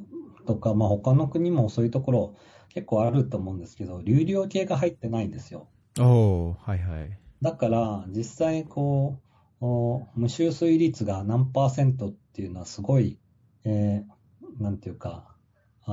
[0.45, 2.35] とか、まあ、他の国もそういうところ
[2.69, 5.67] 結構あると思うんですけど、流量計が入ってないんですよ。
[5.99, 7.19] おはいはい。
[7.45, 9.19] だから、実際、こ
[9.61, 13.19] う、無収水率が何パーセントっていうのはすごい、
[13.65, 15.35] えー、なんていうか、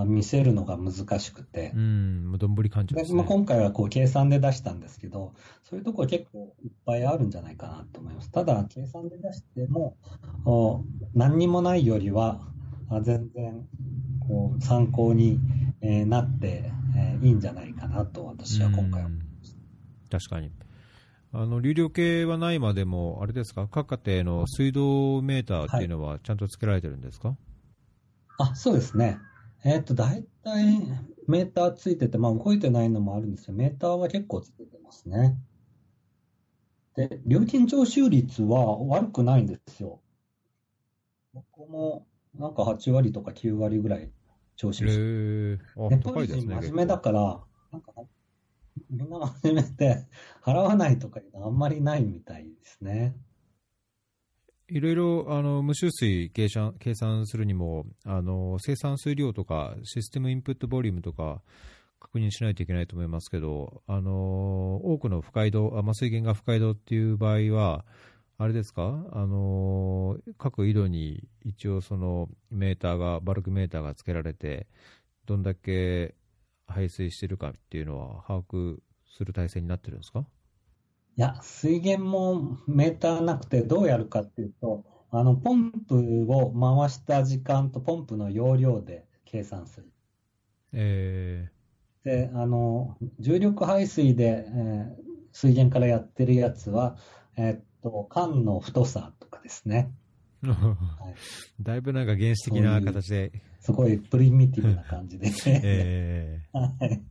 [0.07, 8.31] 見せるのが難しくて、うん、どんぶり感情です、ね、まあ、今回はこう計算で出したんですけど、そういうところ結構いっぱいあるんじゃないかなと思います。
[8.31, 9.99] ただ、計算で出しても、
[11.13, 12.41] 何にもないよりは、
[13.03, 13.69] 全然
[14.27, 15.39] こう参考に
[15.83, 16.73] なって
[17.21, 19.59] いいんじゃないかなと、私は今回は思います。
[20.11, 20.51] 確かに。
[21.35, 29.19] あの流量計はないまでも、あれですか、各家庭の水道メーターっていうのは、ちゃんとつけられてるんですか、はい、あそうですね。
[29.65, 30.83] えっ、と、大体
[31.27, 35.39] メーターついてて、まあ動いてないのもあるんですけど、メーターは結構つけてますね。
[36.97, 40.03] で、料金徴収率は悪くないんですよ。
[41.33, 44.11] 僕もなんか8割とか9割ぐらい
[44.57, 44.99] 徴収して。
[44.99, 47.41] ネットリ人真面目だから、
[47.71, 47.93] なんか
[48.91, 49.07] みんな
[49.43, 50.07] 真面目で
[50.43, 53.15] 払わないとかいうのはあんまりないみたいですね。
[54.69, 61.43] いろいろあの無収水計算計算するにもあの生産水量とかシステムインプットボリュームとか
[62.03, 67.85] 確認しないといけないと思いますけど、あの多くの不快度、あ水源が不快度っていう場合は、
[68.39, 74.67] あれですか、あの各井戸に一応そのメーターが、バルクメーターがつけられて、
[75.27, 76.17] どんだけ
[76.67, 80.25] 排水してるかっていうのは把握する体制になってるんですか？
[81.17, 89.93] いや、水源もメーターなくてどうやるかっていうと、あの、ポンプを回した時間とポンプの容量で計算する。
[90.73, 94.95] えー、で、あの、重力排水で、えー、
[95.33, 96.97] 水源からやってるやつは、
[97.37, 99.93] えー、っと、管の太さとかですね。
[100.51, 100.77] は
[101.11, 103.33] い、だいぶなんか原始的な形で。
[103.61, 107.03] すごいプリミティブな感じで、 えー、はい。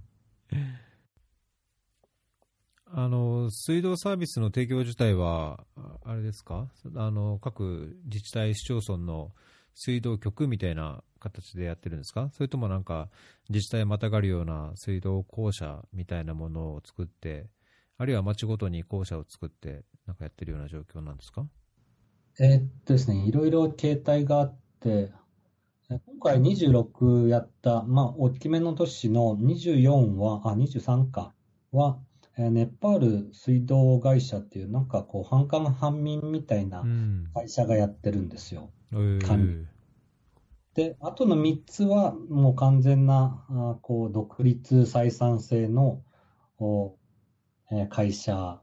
[2.93, 5.65] あの水道サービスの提供自体は、
[6.03, 6.69] あれですか？
[6.95, 9.31] あの、各自治体、市町村の
[9.75, 12.29] 水道局みたいな形でやってるんですか？
[12.33, 13.09] それともなんか、
[13.49, 17.47] 自治体またがるような水道公社みたいなものを作って、
[17.97, 21.47] あるいは町ごとに公社を作って、なんかやってるような状況なんですか？
[22.39, 25.11] えー、っとですね、いろいろ形態があって、
[25.89, 31.33] 今回26やった、まあ、大きめの都市の24は、あ、23か
[31.71, 31.99] は、
[32.37, 36.85] えネパール水道会社っていう、なんかこう、半官半民みたいな
[37.33, 39.67] 会社がやってるんですよ、うん、管理。
[40.73, 46.01] で、あとの3つは、もう完全な、あこう、独立採算性の、
[46.59, 46.95] お
[47.71, 48.61] えー、会社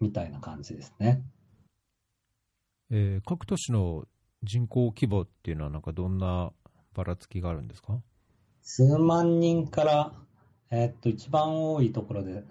[0.00, 1.22] みたいな感じですね。
[2.90, 4.04] えー、各都市の
[4.42, 6.52] 人口規模っていうのは、なんかどんな
[6.94, 8.00] ばらつきがあるんですか？
[8.62, 10.12] 数万人から、
[10.70, 12.44] えーっと、一番多いところで、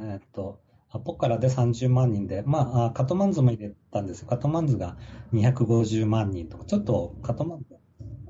[0.00, 4.28] えーっと、アポカラで30万人で、まあ、あカトマンズも入れたんですよ。
[4.28, 4.96] カトマンズが
[5.32, 7.76] 250万人とか、ちょっとカトマンズ、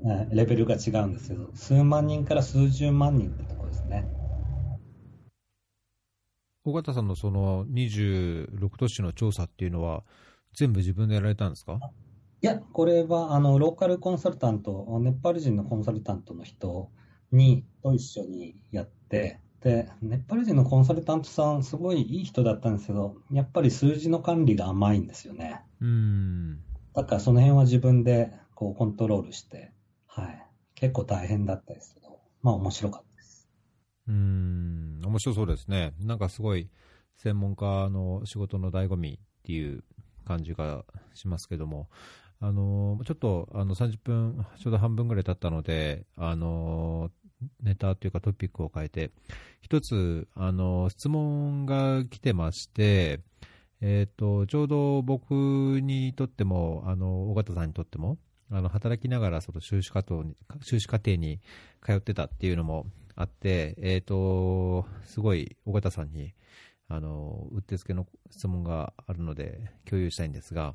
[0.05, 4.07] えーレベルが違うんですけど、数万人から数十万人ってところですね。
[6.63, 10.03] 尾形さんのその26都市の調査っていうのは、
[10.53, 11.79] 全部自分でやられたんですか？
[12.43, 16.89] いや、これは、あの、ローカルコンサルタント、ネパール人のコンサルタントの人
[17.31, 25.61] に、と一緒にやって、で、ネパール人のコンサルタントさん、すごいいい人だったんですけど、やっぱり数字の管理が甘いんですよね。
[25.81, 26.63] うーん。
[26.95, 29.71] だからその辺は自分で、こう、コントロールして、
[30.07, 30.47] はい。
[30.73, 33.47] 結構大変だったですけど、まあ面白かったです。
[34.07, 35.93] うーん、面白そうですね。
[35.99, 36.71] なんかすごい
[37.17, 39.83] 専門家の仕事の醍醐味っていう
[40.25, 41.89] 感じがしますけども、
[42.39, 47.11] あのちょっとあの30分、ちょうど半分ぐらい経ったので、あの
[47.61, 49.11] ネタというかトピックを変えて、
[49.61, 53.21] 一つ、あの質問が来てまして、
[53.81, 55.31] えっ、と、ちょうど僕
[55.81, 58.19] にとっても、あの、尾形さんにとっても、
[58.51, 61.39] あの、働きながら、その修士課程に、修士課程に
[61.83, 66.35] 通ってたっていうのもあって、えっ、と、すごい、尾形さんに、
[66.93, 70.73] あの、うってつけの質問があるので、共有したいんですが、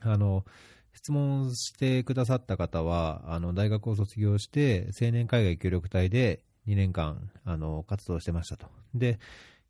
[0.00, 0.44] あの、
[0.92, 8.66] 質問してくださった方は、あの、大学を卒業して、青年海外協力隊で2年間、あの、活動してましたと。
[8.94, 9.18] で、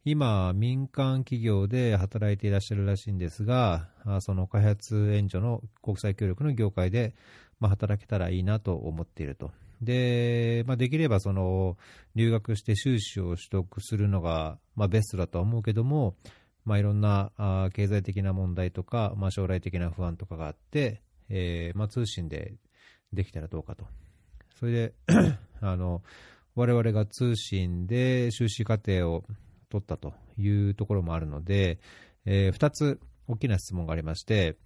[0.04, 3.88] 今、民間企業で働いていらっしゃるらしいんですが、
[4.20, 7.14] その開発援助の国際協力の業界で、
[7.58, 9.50] まあ、働けたらいいなと思っていると。
[9.82, 11.76] で、まあ、できればその
[12.14, 16.14] 留学して修士を取得するのが、まあ、ベストだとは思うけども、
[16.64, 22.54] まあ、いろんなあ経済的な問題とか、まあ、将来的な不安とかがあって、えーまあ、通信で
[23.12, 23.84] できたらどうかと。
[24.58, 24.94] それで
[25.60, 26.02] あの
[26.54, 29.24] 我々が通信で修士課程を
[29.70, 31.80] 取ったというところもあるので、
[32.24, 34.56] え2つ大きな質問がありまして、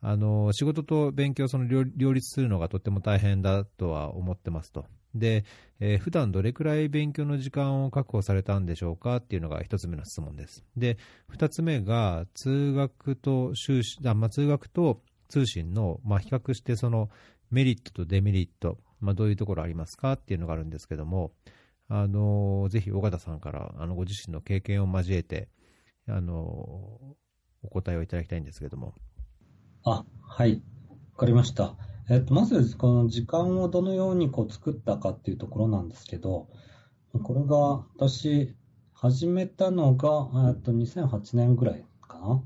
[0.00, 4.86] あの仕事と勉強その両立するのがとっても大変だとは思ってますと。
[5.14, 5.44] で、
[5.80, 10.64] えー普段どれくらい勉強の時間を確保されたんでしょうかっていうのが一つ目の質問です。
[10.76, 17.10] で、二つ目が通学と修士、あまあ、通学と通信の、まあ、比較してその
[17.50, 21.32] メリットとデメリット、まあ、どういうところありますかっていうのがあるんですけども、
[21.88, 25.48] あのぜひ尾形さんからあのご自身の経験を交えて、
[26.06, 26.36] あの
[27.62, 28.94] お答えをいただきたいんですけども。
[29.90, 30.54] あ、はい。
[30.56, 30.60] わ
[31.18, 31.76] かりました。
[32.08, 36.48] えっと、まず、この時間をどのようにこう作ったかっていうところなんですけど、
[37.22, 37.56] これが
[37.96, 38.54] 私、
[38.94, 42.42] 始めたのが、えっと、2008年ぐらいかな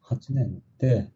[0.00, 1.12] ?8 年で、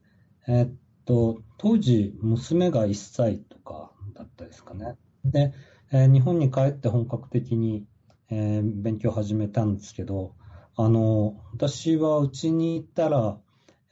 [0.47, 4.97] えっと、当時、娘が1歳とかだったですかね。
[5.25, 5.53] で、
[5.93, 7.87] えー日本に帰って本格的に、
[8.31, 10.35] えー勉強を始めたんですけど、
[10.77, 13.39] あの、私はうちに行ったら、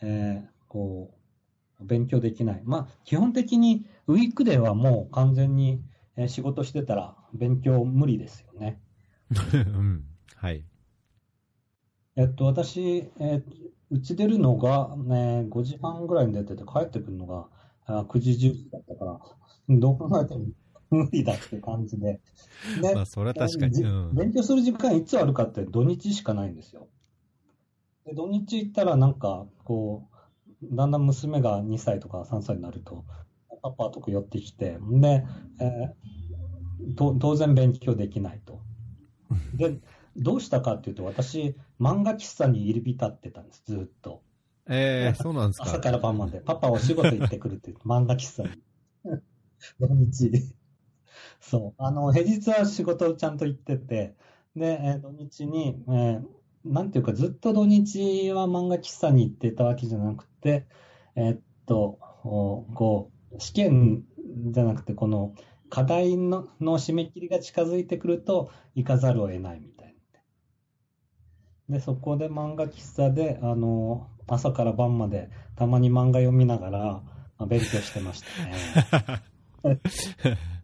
[0.03, 1.22] えーこう、
[1.85, 2.63] 勉強できない。
[2.65, 5.83] まあ、基本的にウィークデーはもう完全に
[6.17, 8.81] えー仕事してたら勉強無理ですよね。
[9.55, 10.05] うん。
[10.37, 10.65] はい。
[12.17, 12.81] えっと、私、
[13.21, 17.47] えーうち出るのが、ね、5時半ぐらいに出てて帰ってくるのが
[17.85, 19.21] あ9時、10時だったから、
[19.69, 20.47] どう考えても
[20.91, 22.19] 無理だって感じで。
[22.75, 23.73] でまあ、それは確かに。
[23.75, 24.13] じうん。
[24.13, 26.89] 勉強する時間いつあるかって土日しかないんですよ。
[28.05, 30.12] で土日行ったらなんか、こう、
[30.63, 33.05] だんだん娘が2歳とか3歳になると、
[33.63, 35.25] パパとか寄ってきて、で、
[35.61, 38.61] えーと当然勉強できないと。
[39.55, 39.81] で、
[40.17, 44.23] どうしたかっていうと、私、漫画喫茶に入り浸ってたんです、ずっと。
[44.67, 45.65] えー、そうなんですか？
[45.65, 46.41] 朝から晩まで。
[46.41, 48.63] パパお仕事行ってくるって言って、漫画喫茶に。
[49.79, 50.31] 土日。
[51.41, 51.83] そう。
[51.83, 54.17] あの、平日は仕事をちゃんと行ってて、
[54.57, 60.67] で、えー土日に、えーなんていうか、ずっと土日は漫画喫茶に行ってたわけじゃなくて、
[61.17, 64.05] えーっと、おこう、試験
[64.51, 65.35] じゃなくて、この
[65.69, 69.97] 課題のの締め切りが近づいてくると、行かざるを得ないみたい
[71.69, 71.77] な。
[71.77, 77.05] で、そこで漫画喫茶で、あの、朝から晩までたまに漫画読みながら、ま
[77.39, 79.83] あ勉強してましたね。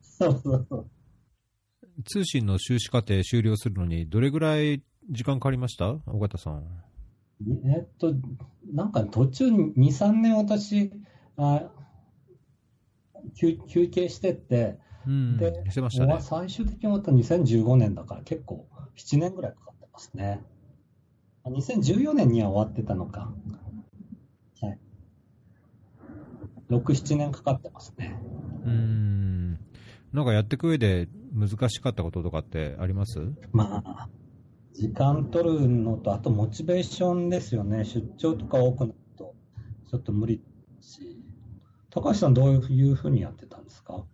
[0.02, 0.90] そうそうそう。
[2.04, 5.96] 通信の修士課程終了するのに、どれぐらい時間かかりました？
[6.06, 6.64] 尾形さん。
[7.64, 8.14] えっと、
[8.72, 10.92] なんか途中に2、3年私、
[11.36, 11.70] あ
[13.34, 16.16] 休休憩してて、うんで、してましたね。
[16.20, 20.42] 最終的に終わった2015年だから結構7年ぐらいかかってますね。
[21.44, 23.32] あ2014年には終わってたのか。
[24.60, 24.78] はい。
[26.70, 28.20] 6、7年かかってますね。
[28.64, 29.52] うん。
[30.12, 33.20] なんかやっていく上で難しかったこととかってあります？
[33.52, 34.08] まあ、
[34.78, 37.84] 時間取るのと、あとモチベーションですよね。
[37.84, 39.34] 出張とか多くなると、
[39.90, 40.40] ちょっと無理
[40.80, 41.20] し。
[41.90, 44.04] 高橋さん、どういうふうにやってたんですか？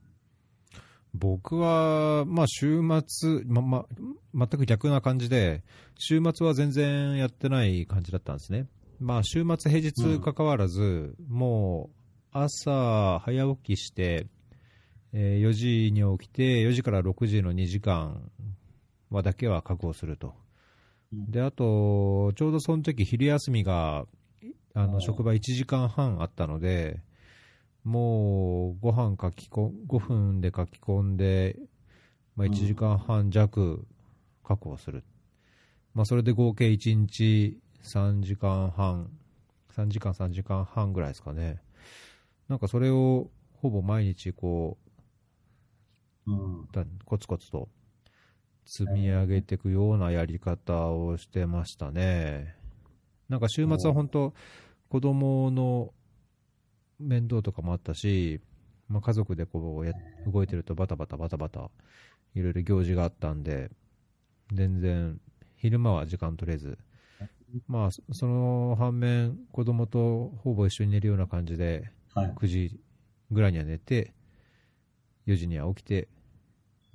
[1.12, 3.86] 僕は、まあ、週末、ま、ま、
[4.34, 5.62] 全く逆な感じで、
[5.98, 8.66] 週末は全然やってない感じだったんですね。
[8.98, 10.80] まあ、週末、平日かかわらず、
[11.20, 11.96] うん、もう、
[12.32, 14.28] 朝早起きして、
[15.12, 18.30] えー、4時に起きて、4時から6時の2時間
[19.10, 20.34] はだけは確保すると。
[21.28, 24.06] で、あと、ちょうどその時昼休みが、
[24.74, 27.00] あの、職場1時間半あったので、
[27.84, 31.56] もう、ご飯書きこ、5分で書き込んで、
[32.36, 33.86] まあ、1時間半弱
[34.42, 35.04] 確保する。
[35.94, 39.10] まあ、それで合計1日3時間半、
[39.76, 41.60] 3時間3時間半ぐらいですかね。
[42.48, 44.76] なんかそれをほぼ毎日こ
[46.26, 46.68] う、うん、
[47.04, 47.68] コツコツと
[48.64, 52.56] 積み上げていくようなやり方をしてましたね。
[53.28, 54.34] なんか週末は本当、
[54.88, 55.92] 子供の
[56.98, 58.40] 面倒とかもあったし、
[58.88, 59.92] まあ、家族でこうや
[60.26, 61.70] 動いてるとバタバタバタバタ
[62.34, 63.70] いろいろ行事があったんで、
[64.52, 65.20] 全然
[65.56, 66.78] 昼間は時間取れず、
[67.68, 72.80] まあ、その反面、子供とほぼ一緒に寝るような感じで、9時
[73.30, 74.12] ぐらいには寝て、
[75.26, 76.08] 4時には起きて、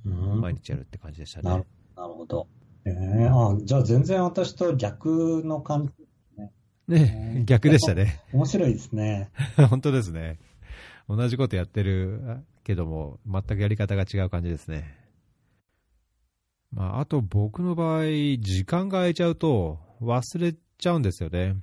[0.03, 1.49] 毎日やるって感じでしたね。
[1.49, 2.47] なるほど。
[2.85, 6.51] えー、あじゃあ全然私と逆の感じね。
[6.87, 8.23] ね、逆でしたね。
[8.33, 9.31] 面白いですね。
[9.69, 10.39] 本当ですね。
[11.07, 14.97] 同じことやってるけども、全くやり方が違う感じですね。
[16.71, 21.55] まあ、あと僕の場合、時間が空いちゃうと忘れちゃうんですよね。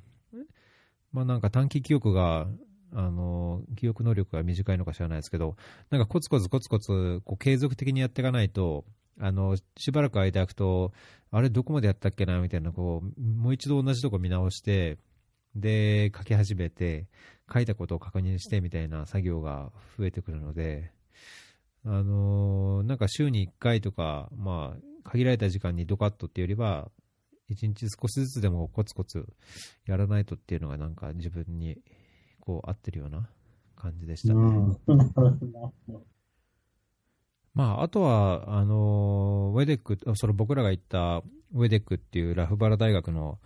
[1.12, 2.46] まあなんか短期記憶が
[2.92, 5.56] あの記憶能力が短いのか知らないですけど、
[5.90, 8.84] なんかコツコツコツコツこう継続的にやっていかないと、
[9.20, 10.92] あのしばらく間空くと、
[11.30, 14.98] あれ、どこまでやったっけなみたいなこう、もう一度同じとこ見直して、
[15.54, 17.06] で、書き始めて、
[17.52, 20.92] 書いたことを確認してみたいな作業が増えてくるので、
[21.84, 26.90] あのなんか週に1回とか、まあ、限られた時間にドカッとっていうよりは、
[27.50, 29.24] 1日少しずつでもコツコツ
[29.86, 31.78] やらないとっていうのがなんか自分に
[32.46, 33.28] こう合ってるような
[33.74, 34.40] 感じでしたね。
[37.54, 41.22] まあ、あとは、あのウェデック、その僕らが行った
[41.54, 43.38] WEDC っていうラフバラ大学の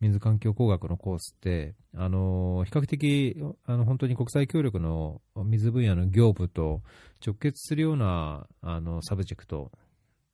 [0.00, 6.82] 水環境工学のコースって、あの比較的あの本当に国際協力の水分野の業務と
[7.24, 9.72] 直結するようなあの subject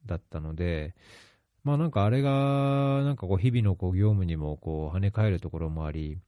[0.05, 0.95] だったので、
[1.65, 2.31] まあ、なんかあれが
[3.03, 6.19] なんかこう日々のこう業務にもこう跳ね返るところもあり、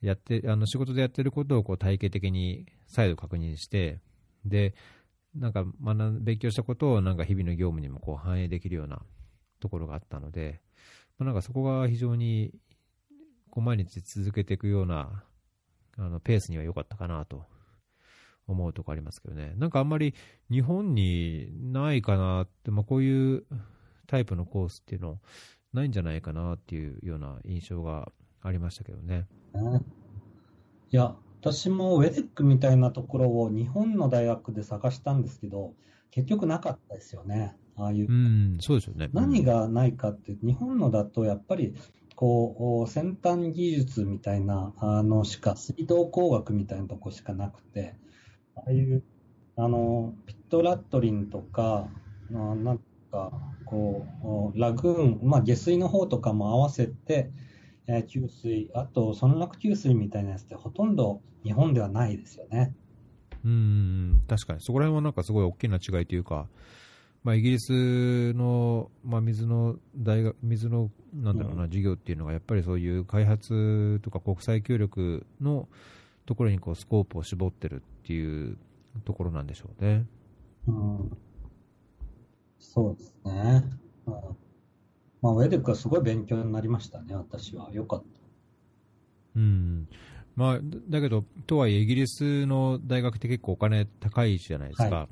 [0.00, 4.00] やって、あの仕事でやってることをこう体系的に再度確認して、
[4.44, 4.74] で、
[5.34, 9.02] なんか学勉強したことをなんか日々の業務にもこう反映できるような
[9.60, 10.60] ところがあったので、
[11.18, 12.52] まあ、なんかそこが非常に
[13.50, 15.22] こう毎日続けていくような
[15.98, 17.44] あのペースには良かったかなと
[18.48, 19.52] 思うところありますけどね。
[19.56, 20.14] なんかあんまり
[20.50, 23.44] 日本にないかなって、まあ、こういう
[24.06, 25.20] タイプのコースっていうの
[25.72, 28.10] ないんじゃないかなっていうような印象が
[28.42, 29.28] ありましたけどね。
[30.92, 35.74] いや、私もウェデックみたいなところを日本の大学で探したんですけど、
[36.10, 37.56] 結局なかったですよね。
[37.76, 38.10] ああいう。
[38.10, 39.08] うん、そうですよね。
[39.12, 41.74] 何がないかって、日本のだとやっぱり、
[42.16, 47.94] こう、先端技術みたいな、あの、しか、水道工学みたいなとこしかなくて、
[48.56, 49.02] ああいう、
[49.56, 51.88] あの、ピットラットリンとか、
[52.30, 52.80] なん
[53.10, 53.32] か、
[53.64, 57.30] こう、ラグーン、まあ、下水の方とかも合わせて、
[57.86, 62.74] え給水、あと村落給水みたいなやつってほとんど日本ではないですよね。
[63.44, 66.46] うん確かに、そこら辺はなんかすごい大きな違いというか、
[67.22, 75.68] まあ、イギリスの、まあ、水の大学水のなんだろうな、事業っていうのが、やっぱりそういう開発とか国際協力の
[76.26, 78.56] ところにこうスコープを絞ってるっていう
[79.04, 80.06] ところなんでしょうね。
[80.66, 81.16] うん、
[82.58, 83.64] そうですね。
[84.06, 84.49] うん
[85.22, 87.70] まあ、ウェデックはすごい勉強になりましたね、私は。
[87.72, 88.06] よかった。
[89.36, 89.88] うん
[90.36, 94.96] まあ、だけど、とはいえ、イギリスの大学って結構お金高いじゃないですか。
[94.96, 95.08] はい、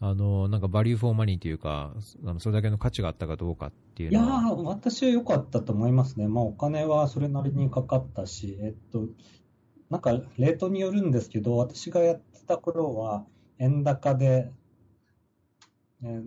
[0.00, 9.06] あのなんか value for money というか、あのそれだけの価値があったかどうかっていういや私は良かったと思いますね、まあ、お金はそれなりにかかったし、えっと、
[9.90, 13.24] なんかレートによるんですけど、私がやってた頃は、
[13.58, 14.50] 円高で、
[16.02, 16.22] えー、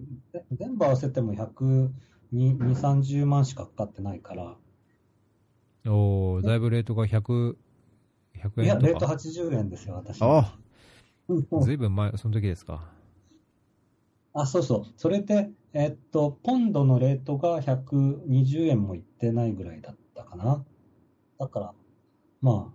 [0.53, 1.89] 全部合わせても100、
[2.35, 4.57] 2、30万しかかかってないから。
[5.87, 7.57] おだいぶレートが100、
[8.33, 10.29] 100いや、円とかレート80円ですよ、私。
[10.29, 10.57] あ
[11.29, 12.83] うんうんずいぶん前、その時ですか。
[14.33, 14.93] あ、そうそう。
[14.97, 20.63] それで、えっと、ポンドのレートが120円もいってないぐらいだったかな。
[21.39, 21.73] だから、
[22.41, 22.73] ま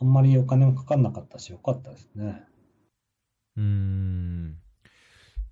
[0.00, 2.46] あ、あんまりお金もかかんなかったし、よかったですね。
[3.56, 4.56] うーん。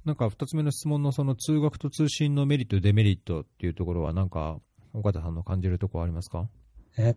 [0.09, 4.59] なんか二つ目の質問のその通学と通信のメリット、デメリットっていうところは、なんか、
[4.95, 6.49] 岡田さんの感じるところありますか？
[6.97, 7.17] えっ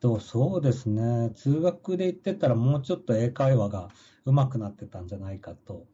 [0.00, 1.30] と、そうですね。
[1.34, 3.90] 通学で行ってたらもうちょっと英会話が
[4.24, 5.86] 上手くなってたんじゃないかと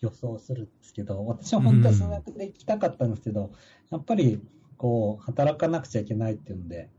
[0.00, 3.52] 予想するんですけど、私は本当は数学で行きたかったんですけど、
[3.92, 4.42] やっぱり
[4.76, 6.90] こう、働かなくちゃいけないっていうんで、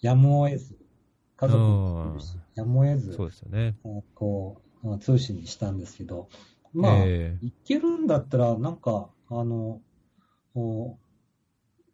[0.00, 0.78] やむを得ず、
[1.36, 3.74] 家族もいるしやむを得ず、そうですよね。
[4.14, 6.28] こう、通信にしたんですけど、
[6.74, 9.80] まあ、え行けるんだったら、なんか、あの、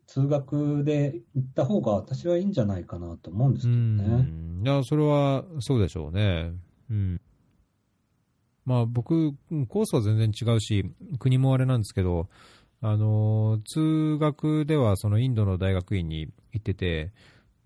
[0.07, 3.79] 通学で行った方が私はいいんじゃないかなと思うんですうけど
[4.09, 4.23] ね。
[4.23, 4.63] ん。
[4.65, 6.53] いや、それはそうでしょうね。
[6.91, 7.21] うん。
[8.65, 10.85] まあ僕、うんコースは全然違うし、
[11.19, 12.29] 国もあれなんですけど、
[12.83, 17.13] あの、通学ではそのインドの大学院に行ってて、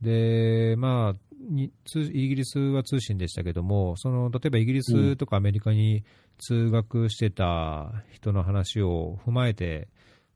[0.02, 6.04] で、まあ、に通イギリスは通信でしたけども、その例えばイギリスとかアメリカに
[6.38, 9.88] 通学してた人の話を踏まえて、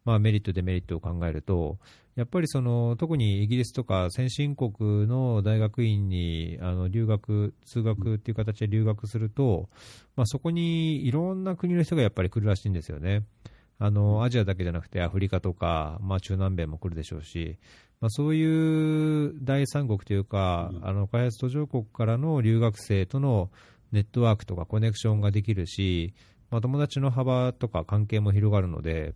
[0.04, 1.78] まあ、メリット、デメリットを考えると、
[2.16, 9.68] やっぱりその特にイギリスとか先進国の大学院にあの留学、通学っていう形で留学すると、
[10.16, 13.22] まあ、そこにいろんな国の人がやっぱり来るらしいんですよね。
[13.78, 17.58] あのアジアだけじゃなくてアフリカとか、まあ、中南米も来るでしょうし、
[18.00, 23.50] まあ、そういう第三国というか、あの開発途上国からの留学生との
[23.92, 26.14] ネットワークとかコネクションができるし、
[26.50, 29.14] まあ、友達の幅とか関係も広がるので、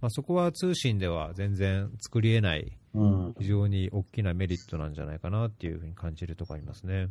[0.00, 7.08] まあ、そこは通信では全然作り得ないうん、非常に大きなメリットなんじゃないかなっていうふうに感じるところありますね。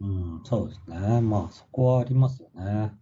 [0.00, 1.20] うん、そうですね。
[1.20, 2.92] まあ、そこはありますよね。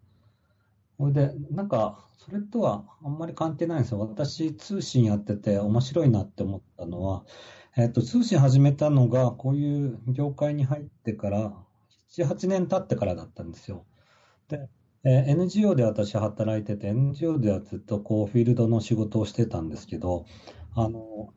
[0.99, 4.01] それで、なんか、それとはあんまり関係ないんですよ。
[4.01, 7.25] 私、通信やってて面白いなって思ったのは、
[7.77, 11.55] えっと、通信始めたのが、こういう業界に入ってから、
[12.11, 13.87] 7、8年経ってからだったんですよ。
[14.49, 14.69] で、
[15.05, 20.27] えー NGO で私働いてて、NGO ではずっとこう、フィールドの仕事をしてたんですけど、
[20.75, 21.33] あの、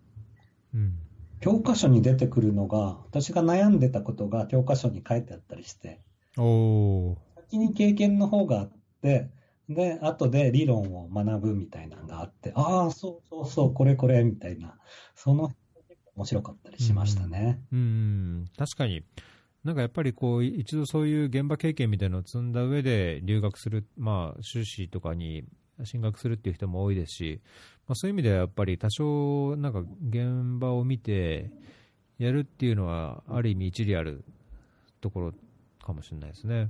[0.73, 0.97] うん。
[1.39, 6.01] 教科書に出てくるのが、私が悩んでたことが教科書に書いてあったりして、
[6.37, 7.17] おー。
[7.35, 9.29] 先に経験の方があって、
[9.73, 14.77] で、後で理論を学ぶみたいなのがあって、ああ、そうそうそう、これこれ、みたいな、
[15.15, 15.51] その、
[16.15, 17.61] 面白かったりしましたね。
[17.71, 19.03] うん、確かに。
[19.63, 25.43] なんかやっぱりこう一度そういう現場経験みたいなのを積んだ上で留学する、まあ、修士とかに
[25.83, 27.41] 進学するっていう人も多いですし、
[27.87, 31.51] まあ、そういう意味ではやっぱり多少なんか現場を見て
[32.17, 34.23] やるっていうのはある意味一理ある
[34.99, 35.33] ところ
[35.83, 36.69] かもしれないですね。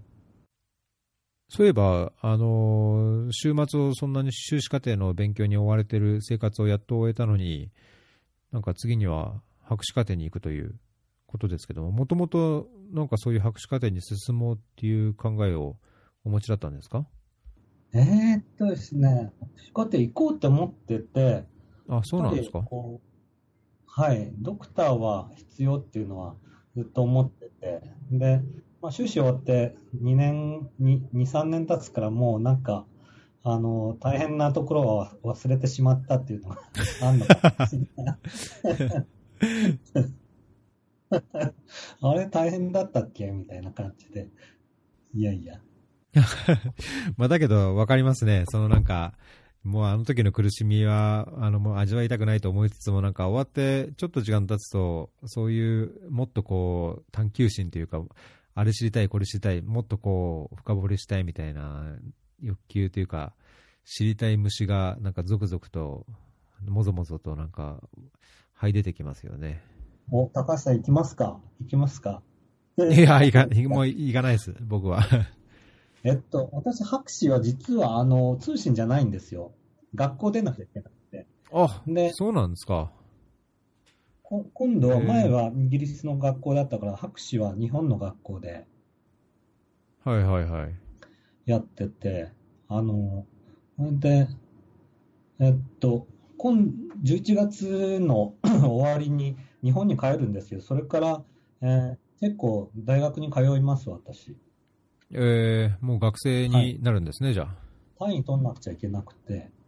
[1.54, 7.72] そういえば、あの週末をそんなに修士課程の勉強に追われてる生活をやっと終えたのに、
[8.54, 10.80] なんか次には博士課程に行くという
[11.28, 15.76] ことですけども、もともとなんかそういう博士課程に進もうっていう考えを
[16.24, 17.06] お持ちだったんですか？
[17.94, 19.34] えーっとですね、
[19.74, 21.44] こうやって行こうと思ってて、
[21.90, 22.64] あ、そうなんですか？
[23.88, 26.36] はい、ドクターは必要っていうのは
[26.78, 28.42] ずっと思ってて、で、
[28.82, 32.86] まあ、修士終わって2年、2、2 3年経つからもうなんか、
[33.44, 36.58] あの、大変なところは忘れてしまったっていうのが
[37.02, 38.18] あるのかもしれない。
[42.02, 43.32] あれ大変だったっけ？
[43.32, 44.30] みたいな感じで。
[45.14, 45.60] いやいや。
[47.18, 48.46] まあだけど分かりますね。
[48.48, 49.14] そのなんか、
[49.64, 58.02] もうあの時の苦しみは、あのもう味わいたくないと思いつつも、なんか終わってちょっと時間経つと、そういうもっとこう探求心というか、
[58.54, 61.96] あれ知りたい、これ知りたい、もっとこう深掘りしたいみたいな
[62.42, 63.34] 欲求というか、
[63.86, 66.06] 知りたい虫がなんかゾクゾクと、
[66.68, 67.82] もぞもぞとなんか、
[68.60, 69.64] 這い出てきますよね。
[70.12, 71.40] お、高橋さん行きますか？
[71.62, 72.22] 行きますか？
[72.78, 75.02] いや、いか、もういかないです、僕は。
[76.04, 79.54] えっと、私、博士は実は、あの、通信じゃないんですよ。
[79.96, 81.28] 学校出なきゃいけなくて。
[81.54, 82.92] あ、でそうなんですか。
[84.32, 88.66] こ今度前はイギリスの学校だったから、博士は日本の学校で
[90.06, 90.76] はいはいはい。
[91.46, 92.30] やってて、
[92.70, 93.26] あの、
[93.78, 94.28] それで、
[95.40, 96.08] えっと、
[96.38, 96.70] 今、
[97.04, 101.24] 11月の 終わりに日本に帰るんですけど、それから、
[101.62, 104.38] えー結構大学に通います、私。
[105.12, 107.48] えー、もう学生になるんですね、じゃ
[107.98, 109.36] 単位取んなくちゃいけなくて、あ。
[109.36, 109.61] はい。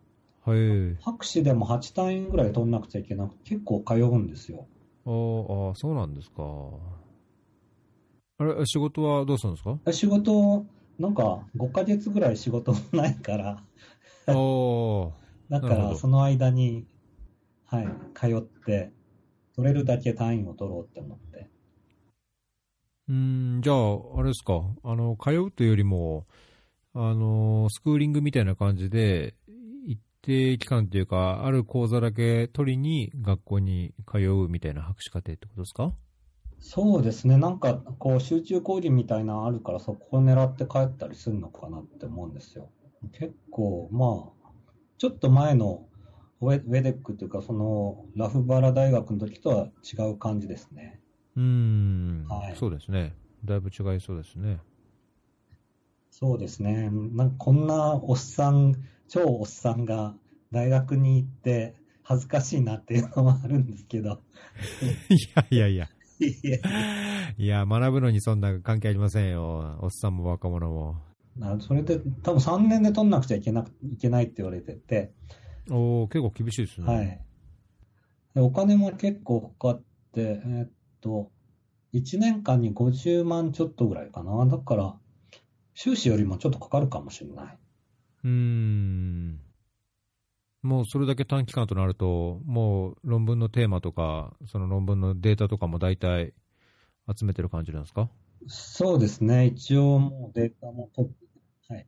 [1.02, 4.68] 博士でも8単位ぐらい取んなくちゃいけなくて、結構通うんですよ。
[5.06, 5.12] あー
[5.70, 6.44] あー、そうなんですか。
[6.44, 7.14] あ
[8.38, 9.80] あれ、仕事はどうするんですか？
[9.94, 10.66] 仕事、
[11.00, 13.64] なんか5ヶ月ぐらい仕事ないから。
[15.50, 16.86] だからその間に、
[17.66, 18.92] はい、通って、
[19.56, 21.50] 取れるだけ単位を取ろうって思って。
[23.10, 26.26] うーん、じゃあ、あれですか、あの、通うというよりも、
[26.94, 29.43] あの、スクーリングみたいな感じで、一
[30.24, 35.94] 定期間というか、ある講座だけ取りに学校に通うみたいな博士課程ってことですか？
[36.60, 42.70] そうですね、なんかこう集中講義みたいなのあるから、そこを狙って帰ったりするのかなって思うんですよ。
[43.12, 44.50] 結構、まあ、
[44.98, 45.86] ちょっと前の
[46.40, 51.02] ウェウェデックというか、そのラフバラ大学の時とは違う感じですね。
[51.36, 53.14] うーん、はいそうですね。
[53.44, 54.60] だいぶ違いそうですね。
[56.12, 58.76] そうですね、なんかこんなおっさん、
[59.08, 60.16] 超おっさんが
[60.52, 64.22] 大学に行って恥ずかしいなっていうのはあるんですけど、
[65.10, 65.90] いやいやいや。
[66.20, 66.58] いや
[67.38, 69.78] いや、学ぶのにそんな関係ありませんよ。
[69.82, 70.96] おっさんも若者も。
[71.42, 75.12] あそれで多分3年で取んなくちゃいけなくいけないって言われてて、
[75.70, 76.88] おー、結構厳しいですね。
[76.88, 77.22] はい。
[78.36, 79.84] でお金も結構かかっ
[80.14, 80.70] て、えーっ
[81.02, 81.32] と、
[81.94, 84.46] 1年間に50万ちょっとぐらいかな。
[84.46, 84.96] だから、
[85.74, 87.58] 修士よりもちょっとかかるかもしれない。
[88.24, 89.40] うーん。
[90.64, 96.34] もうそれだけ短期間となると、もう論文のテーマとか、その論文のデータとかも大体
[97.18, 98.10] 集めてる感じなんですか？
[98.48, 99.48] そうですね。
[99.48, 101.88] 一応もうデータも取って、はい。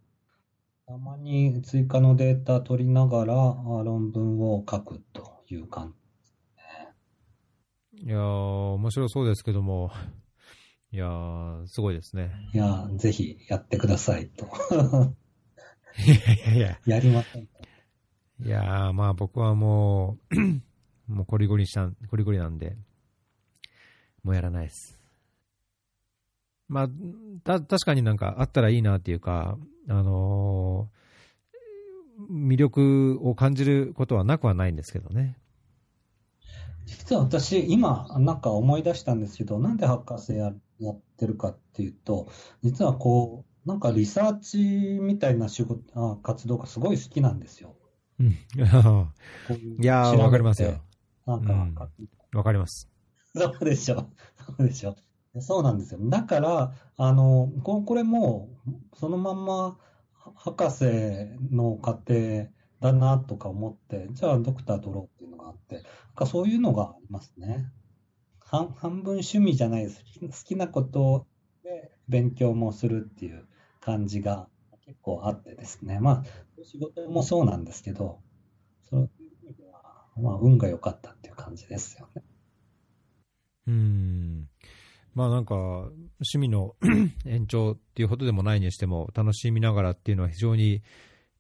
[0.88, 5.96] たまに追加のデータ取りながらあ論文を書くという感
[7.94, 9.92] いやー、面白そうですけども、
[10.92, 12.32] いやー、すごいですね。
[12.52, 12.58] じ。
[12.58, 14.48] いや、ぜひやってくださいと。
[15.98, 17.60] いやいやいや、やりませんか
[18.44, 20.18] いやー、まあ僕はも
[21.10, 22.78] う、もうコリゴリしたん、コリゴリなんで、
[24.24, 25.00] もうやらないです。
[26.68, 26.90] まあ、
[27.44, 30.96] た、確かになんかあったらいいなっていうか、あのー
[32.30, 35.38] 魅力を感じることはなくはないんですけどね。
[36.86, 42.30] 実は私、今、なんか思い出したんですけど、なんで博士や、やってるかっていうと、
[42.64, 44.58] 実はこう、なんかリサーチ
[45.02, 47.76] みたいな仕事、あ活動がすごい好きなんですよ。
[48.20, 48.28] うん。
[48.30, 50.82] いやー、わかりますよ。
[51.26, 51.76] なんか、うん
[52.34, 52.90] わかります。
[53.34, 54.10] そうでしょ。
[54.46, 54.96] そうでしょ。
[55.40, 56.00] そうなんですよ。
[56.04, 58.50] だから、あの、ここれも、
[58.94, 59.78] そのまんま、
[60.36, 60.86] 博士
[61.52, 62.48] の過程
[62.82, 65.84] だなとか思って、じゃあドクター取ろうっていうのがあって、なん
[66.16, 67.72] かそういうのがありますね。
[68.40, 70.04] 半半分趣味じゃないです。
[70.22, 71.28] 好きなこと
[71.64, 73.48] で勉強もするっていう
[73.86, 74.48] 感じが
[74.88, 76.00] 結構あってですね。
[76.00, 78.20] まあ、仕事もそうなんですけど、
[78.90, 79.10] そういう
[79.46, 82.24] 意味では、まあ、運が良かったっていう感じですよね。
[83.68, 84.50] うん。
[85.14, 86.76] まあなんか、趣味の
[87.26, 90.82] 延長っていうほどでもないにしても、楽しみながらっていうのは非常に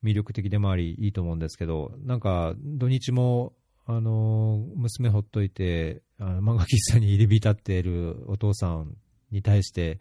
[0.03, 3.53] 魅力的でもあり、いいと思うんですけど、なんか、土日も、
[3.87, 8.95] あの、娘ほっといて、あの漫画喫茶に入り浸っているお父さん
[9.31, 9.99] に対して、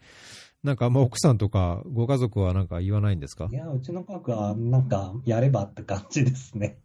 [0.65, 3.47] なんかあんま奥さんとかご家族はなんか言わないんですか？
[3.51, 6.79] いや、うちの家族はなんかやればって感じですね。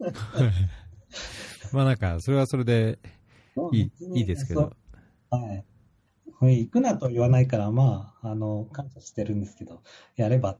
[1.72, 2.98] まあなんか、それはそれで
[3.72, 4.72] いいいいですけど。
[5.30, 5.64] はい。
[6.40, 9.82] 行くなと言わないから、まあ、あの、感謝してるんですけど、
[10.16, 10.58] やれば。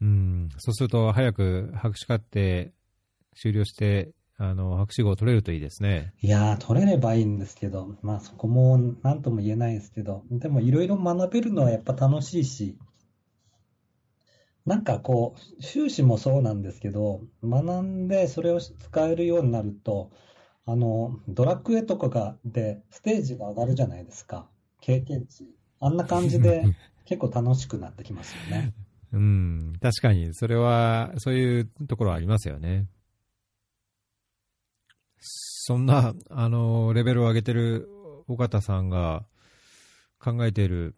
[0.00, 2.70] うん、そうすると早く博士課程
[3.36, 4.10] 終了して、
[4.40, 6.12] あの、博士号を取れるといいですね。
[6.22, 12.78] いやー、取れればいいんですけど、まあそこも何とも言えないですけど、でもいろいろ学べるのはやっぱ楽しいし、
[14.64, 20.10] なんかこう、修士もそうなんですけど、学んでそれを使えるようになると、
[20.66, 24.48] あの、ドラクエとかが、で、ステージが上がるじゃないですか。
[24.80, 25.48] 経験値。
[25.80, 26.64] あんな感じで
[27.06, 28.72] 結構楽しくなってきますよね。
[29.12, 32.86] うん、確かに、それは、そういうところはありますよね。
[35.20, 37.88] そんな、あの、レベルを上げてる
[38.28, 39.24] 尾形さんが
[40.18, 40.94] 考えている、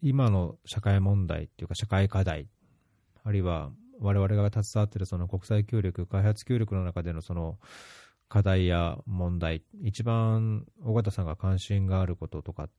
[0.00, 2.48] 今の社会問題っていうか社会課題、
[3.24, 7.58] あるいは我々が携わっているその国際協力、開発協力の中でのその
[8.28, 12.70] 課題や問題、一番尾形さんが関心があることとかっ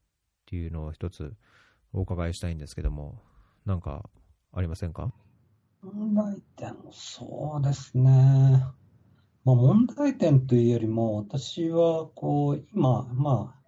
[0.48, 1.34] ていうのを一つ
[1.94, 3.22] お伺いしたいんですけども、
[3.66, 4.10] なんか
[4.52, 5.14] ありませんか？
[5.82, 8.66] 問題点、そうですね。
[9.44, 13.62] まあ、問題点というよりも、私はこう今、ま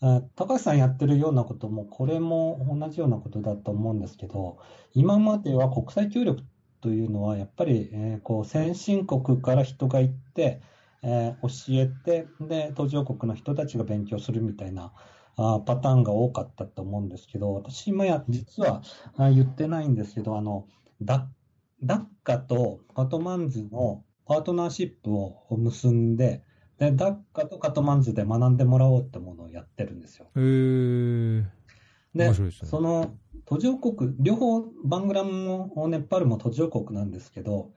[0.00, 4.58] あ、高橋さんやってるようなことも、これも同じようなことだと思うんですけど、
[4.92, 6.42] 今までは国際協力
[6.80, 10.62] というのは、やっぱり、えこう先進国から人が行って、
[11.02, 11.48] えー教
[11.82, 14.92] えてで、途上国の人たちが勉強するみたいな
[15.36, 18.82] あパターンが多かったと思うんですけど、私今や、実は
[19.16, 20.68] 言ってないんですけど、あの、
[21.00, 21.28] ダ
[21.82, 26.42] ダッカとカトマンズのパートナーシップを結んで、
[26.78, 30.30] で、ダッカとカトマンズで学んでもらおうってものをやってるんですよ。
[30.36, 31.44] へー。
[32.14, 33.16] で、ですねその
[33.46, 37.72] 途上国、両方バングラムもネパールも途上国なんですけど、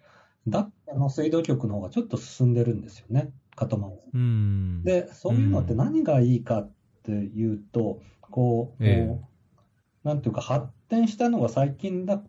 [0.47, 4.08] ダッカの水道局の方がちょっと進んでるんですよね、カトマンズ。
[4.14, 4.84] うん。
[4.84, 6.72] で、そういうのって何がいいかっ
[7.04, 12.22] ていうと、こう、ええこうなんていうか、発展したのが最近だ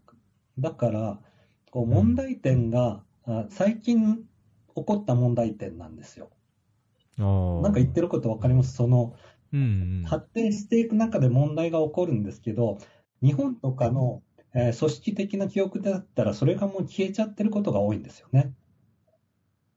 [0.59, 1.21] だから、
[1.71, 3.05] こう問題点が、あ
[3.51, 6.31] 最近起こった問題点なんですよ。
[7.19, 8.75] なんか言ってることわかります？
[8.75, 9.15] その、
[9.53, 9.65] うんう
[10.01, 10.03] ん。
[10.05, 12.79] 発展していく中で問題が起こるんですけど、
[13.23, 14.23] 日本とかの、
[14.55, 18.55] えー組織的な記憶だったら、それがもう消えちゃってることが多いんですよね。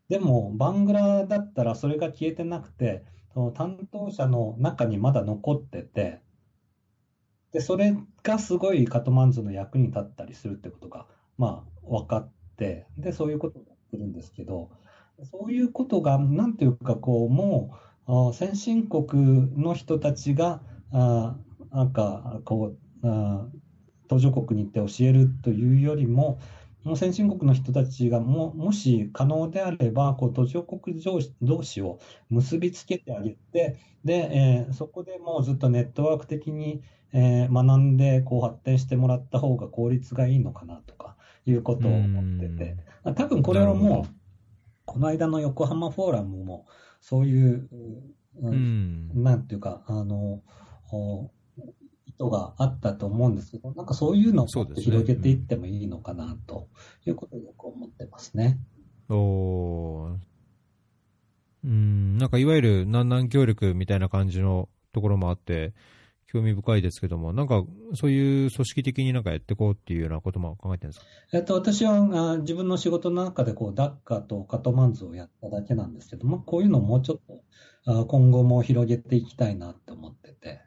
[0.09, 6.21] でも、バングラだったらそれが消えてなくて、その担当者の中にまだ残ってて、
[7.51, 14.71] で、それがすごいカトマンズの役に立ったりするってことが、まあ、分かって、で、そういうことをやってるんですけど、
[15.23, 17.77] そういうことが、なんていうか、こう、も
[18.07, 21.37] う、あ先進国の人たちが、あ
[21.71, 23.49] なんか、こう、あ
[24.07, 26.39] 途上国に行って教えるというよりも、
[26.83, 31.99] もう先進国の人たちがももし可能であれば、こう途上国同士を
[32.29, 34.13] 結びつけてあげて、で、
[34.67, 36.83] えーそこでもうずっとネットワーク的に、
[37.13, 41.14] えー学んでこう発展してもらった方が効率がいいのかなとか
[41.45, 42.77] いうことを思ってて、
[43.15, 44.15] 多分これはもう、
[44.85, 46.65] この間の横浜フォーラムも、
[47.01, 49.09] そういう、ううん。
[49.13, 49.23] ん。
[49.23, 50.41] なんていうか、あの、
[50.91, 51.31] お
[52.05, 56.69] 意図があったと思うんですけど、なんかそういうのを広げていってもいいのかなと
[57.05, 58.59] いうことをよく思ってますね。
[59.09, 60.15] おー。
[61.63, 65.73] うん、なんかいわゆる南南協力みたいな感じのところもあって、
[66.35, 67.63] 興味深いですけども、なんか
[67.93, 71.05] そういう組織的になんかやっていこうっていうようなことも考えてるんですか？
[71.31, 77.43] えっと、私はあ自分の仕事の中でこうダッカとカトマンズをやっただけなんですけども、こういうのをもうちょっと
[77.85, 80.59] あ今後も広げていきたいなって思ってて。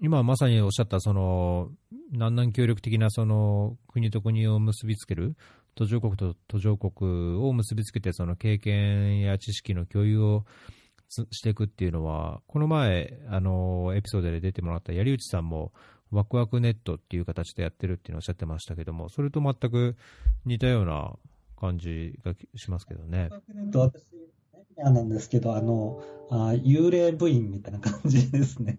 [0.00, 1.70] 今まさにおっしゃった、その、
[2.10, 5.36] 南南協力的なその国と国を結びつける、
[5.76, 10.44] 途上国と途上国を結びつけて、その経験や知識の共有を
[10.91, 10.91] つ
[11.30, 15.72] していくっていうのは、この前、あの、エピソードで出てもらった槍内さんも、
[16.10, 19.96] ワクワクネットっていう形でやってるっていうのをおっしゃってましたけども、それと全く
[20.44, 21.12] 似たような
[21.58, 23.30] 感じがしますけどね。
[23.72, 24.04] と私、
[24.52, 28.78] メディアなんですけど、あの、あ幽霊部員みたいな感じですね。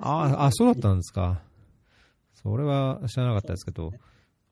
[0.00, 1.42] ああ、あそうだったんですか。
[2.34, 3.92] それは知らなかったですけど、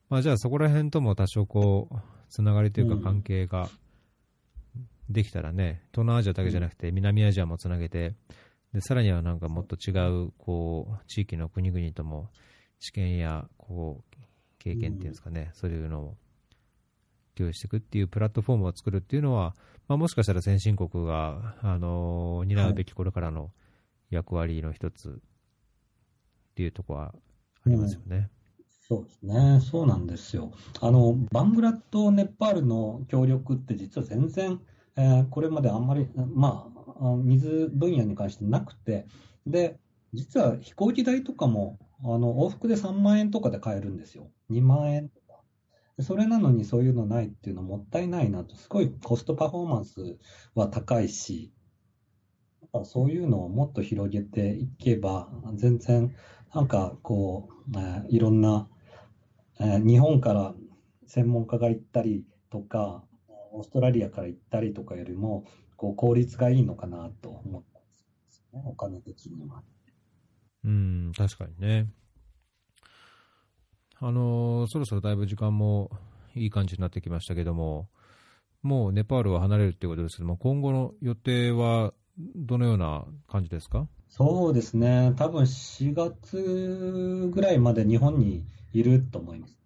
[0.09, 1.95] まあ、じゃあそこら辺とも多少こう、
[2.29, 3.69] つながりというかうん関係が
[5.09, 8.15] できたらね、東南アジアだけじゃなくて南アジアもつなげて、
[8.73, 9.91] で、さらにはなんかもっと違
[10.25, 12.29] う、こう、地域の国々とも
[12.79, 14.17] 知見や、こう、
[14.59, 16.17] 経験っていうんですかね、そういうのを
[17.35, 19.55] 共有していくっていうプラットフォームを作るっていうのは、
[19.87, 23.51] まあ、もしかしたら先進国が、あの担うべきこれからの
[24.09, 25.13] 役割の一つっ
[26.55, 27.15] ていうところは
[27.65, 28.29] ありますよね。
[28.87, 30.51] そうですね、そうなんですよ。
[30.81, 34.61] あの、バングラとネパールの協力って実は全然、
[34.97, 36.69] えーこれまであんまり、ま
[36.99, 39.05] あ、水分野に関してなくて、
[39.45, 39.79] で、
[40.13, 44.31] 実は飛行機代とかも、あの、往復で3万円とかで買えるんですよ。
[44.49, 45.43] 2万円とか。
[46.01, 50.17] それなのにそういうのないっていうのもったいないなと、すごいコストパフォーマンス
[50.55, 51.53] は高いし、
[52.85, 56.13] そういうのをもっと広げていけば、全然、
[56.53, 58.69] なんかこう、えーいろんな、
[59.59, 60.55] えー日本から
[61.07, 63.03] 専門家が行ったりとか、
[63.57, 65.45] オーストラリアから行ったりとかよりも、
[65.75, 67.89] こう効率がいいのかなと思ったんで
[68.29, 69.61] すよね、お金的には。
[70.63, 71.87] うん、確かにね。
[73.99, 75.89] あのーそろそろだいぶ時間も
[76.35, 77.89] いい感じになってきましたけども、
[78.61, 81.93] もうネパールを離れるっていうことですけども、今後の予定は
[82.35, 83.87] どのような感じですか？
[84.09, 89.57] そうですね、多分4月ぐらいまで日本にいると思います。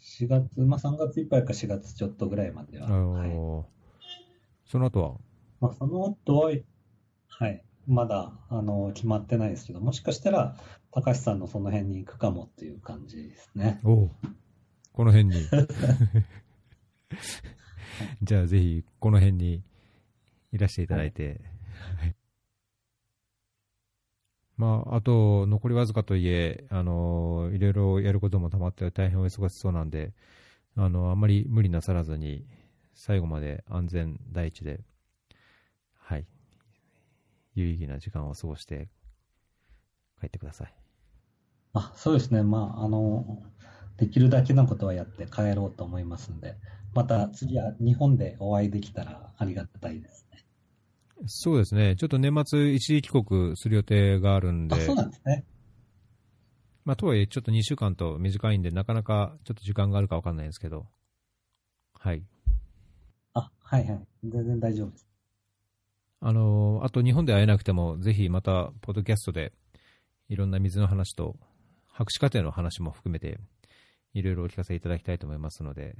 [0.00, 2.88] 4月、まあ3月いっぱいか4月ちょっとぐらいまでは。
[2.88, 3.30] はい。
[3.30, 3.64] ー
[4.66, 5.14] その後は？
[5.60, 6.52] まあ、その後は、
[7.28, 10.56] はい、まだ、あの、決まってないですけど、もしかしたら、
[10.90, 13.80] 高橋さんのその辺に行くかもっていう感じですね。
[13.84, 14.10] おう
[14.92, 15.34] この辺に。
[18.22, 19.62] じゃあぜひ、この辺に
[20.52, 21.40] いらしていただいて。
[21.98, 22.19] はい
[24.60, 30.12] まあ、あと、残りわずかといえ、あの、いろいろやることもたまって大変お忙しそうなんで、
[30.76, 32.46] あの、あんまり無理なさらずに、
[32.94, 34.80] 最後まで安全第一で、
[36.00, 36.26] はい、
[37.54, 38.88] 有意義な時間を過ごして
[40.20, 40.74] 帰ってください。
[41.72, 42.42] あ、そうですね。
[42.44, 43.42] まあ、あの、
[43.96, 46.56] できるだけのことはやって帰ろうと思いますので、
[46.94, 50.28] また次は日本でお会いできたらありがたいです。
[51.26, 51.96] そうですね。
[51.96, 54.74] ちょっと年末一時帰国する予定があるんで。
[54.74, 55.44] あ、そうなんですね。
[56.84, 60.86] まあ、とはいえ、ちょっと2週間と短いんで、なかなかちょっと時間があるか分かんないんですけど、
[61.98, 62.24] はい。
[63.34, 64.06] あ、はいはい。
[64.24, 65.06] 全然大丈夫です。
[66.20, 69.52] あの、あと日本で会えなくても、ぜひまた、ポッドキャストで、
[70.28, 71.36] いろんな水の話と、
[71.86, 73.38] 博士課程の話も含めて、
[74.14, 75.96] いろいろお聞かせいただきたいと思いますので、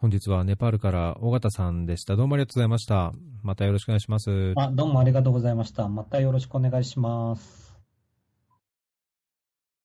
[0.00, 2.14] 本日はネパールから尾形さんでした。
[2.14, 3.12] どうもありがとうございました。
[3.42, 4.52] またよろしくお願いします。
[4.56, 5.88] あ、どうもありがとうございました。
[5.88, 7.67] またよろしくお願いします。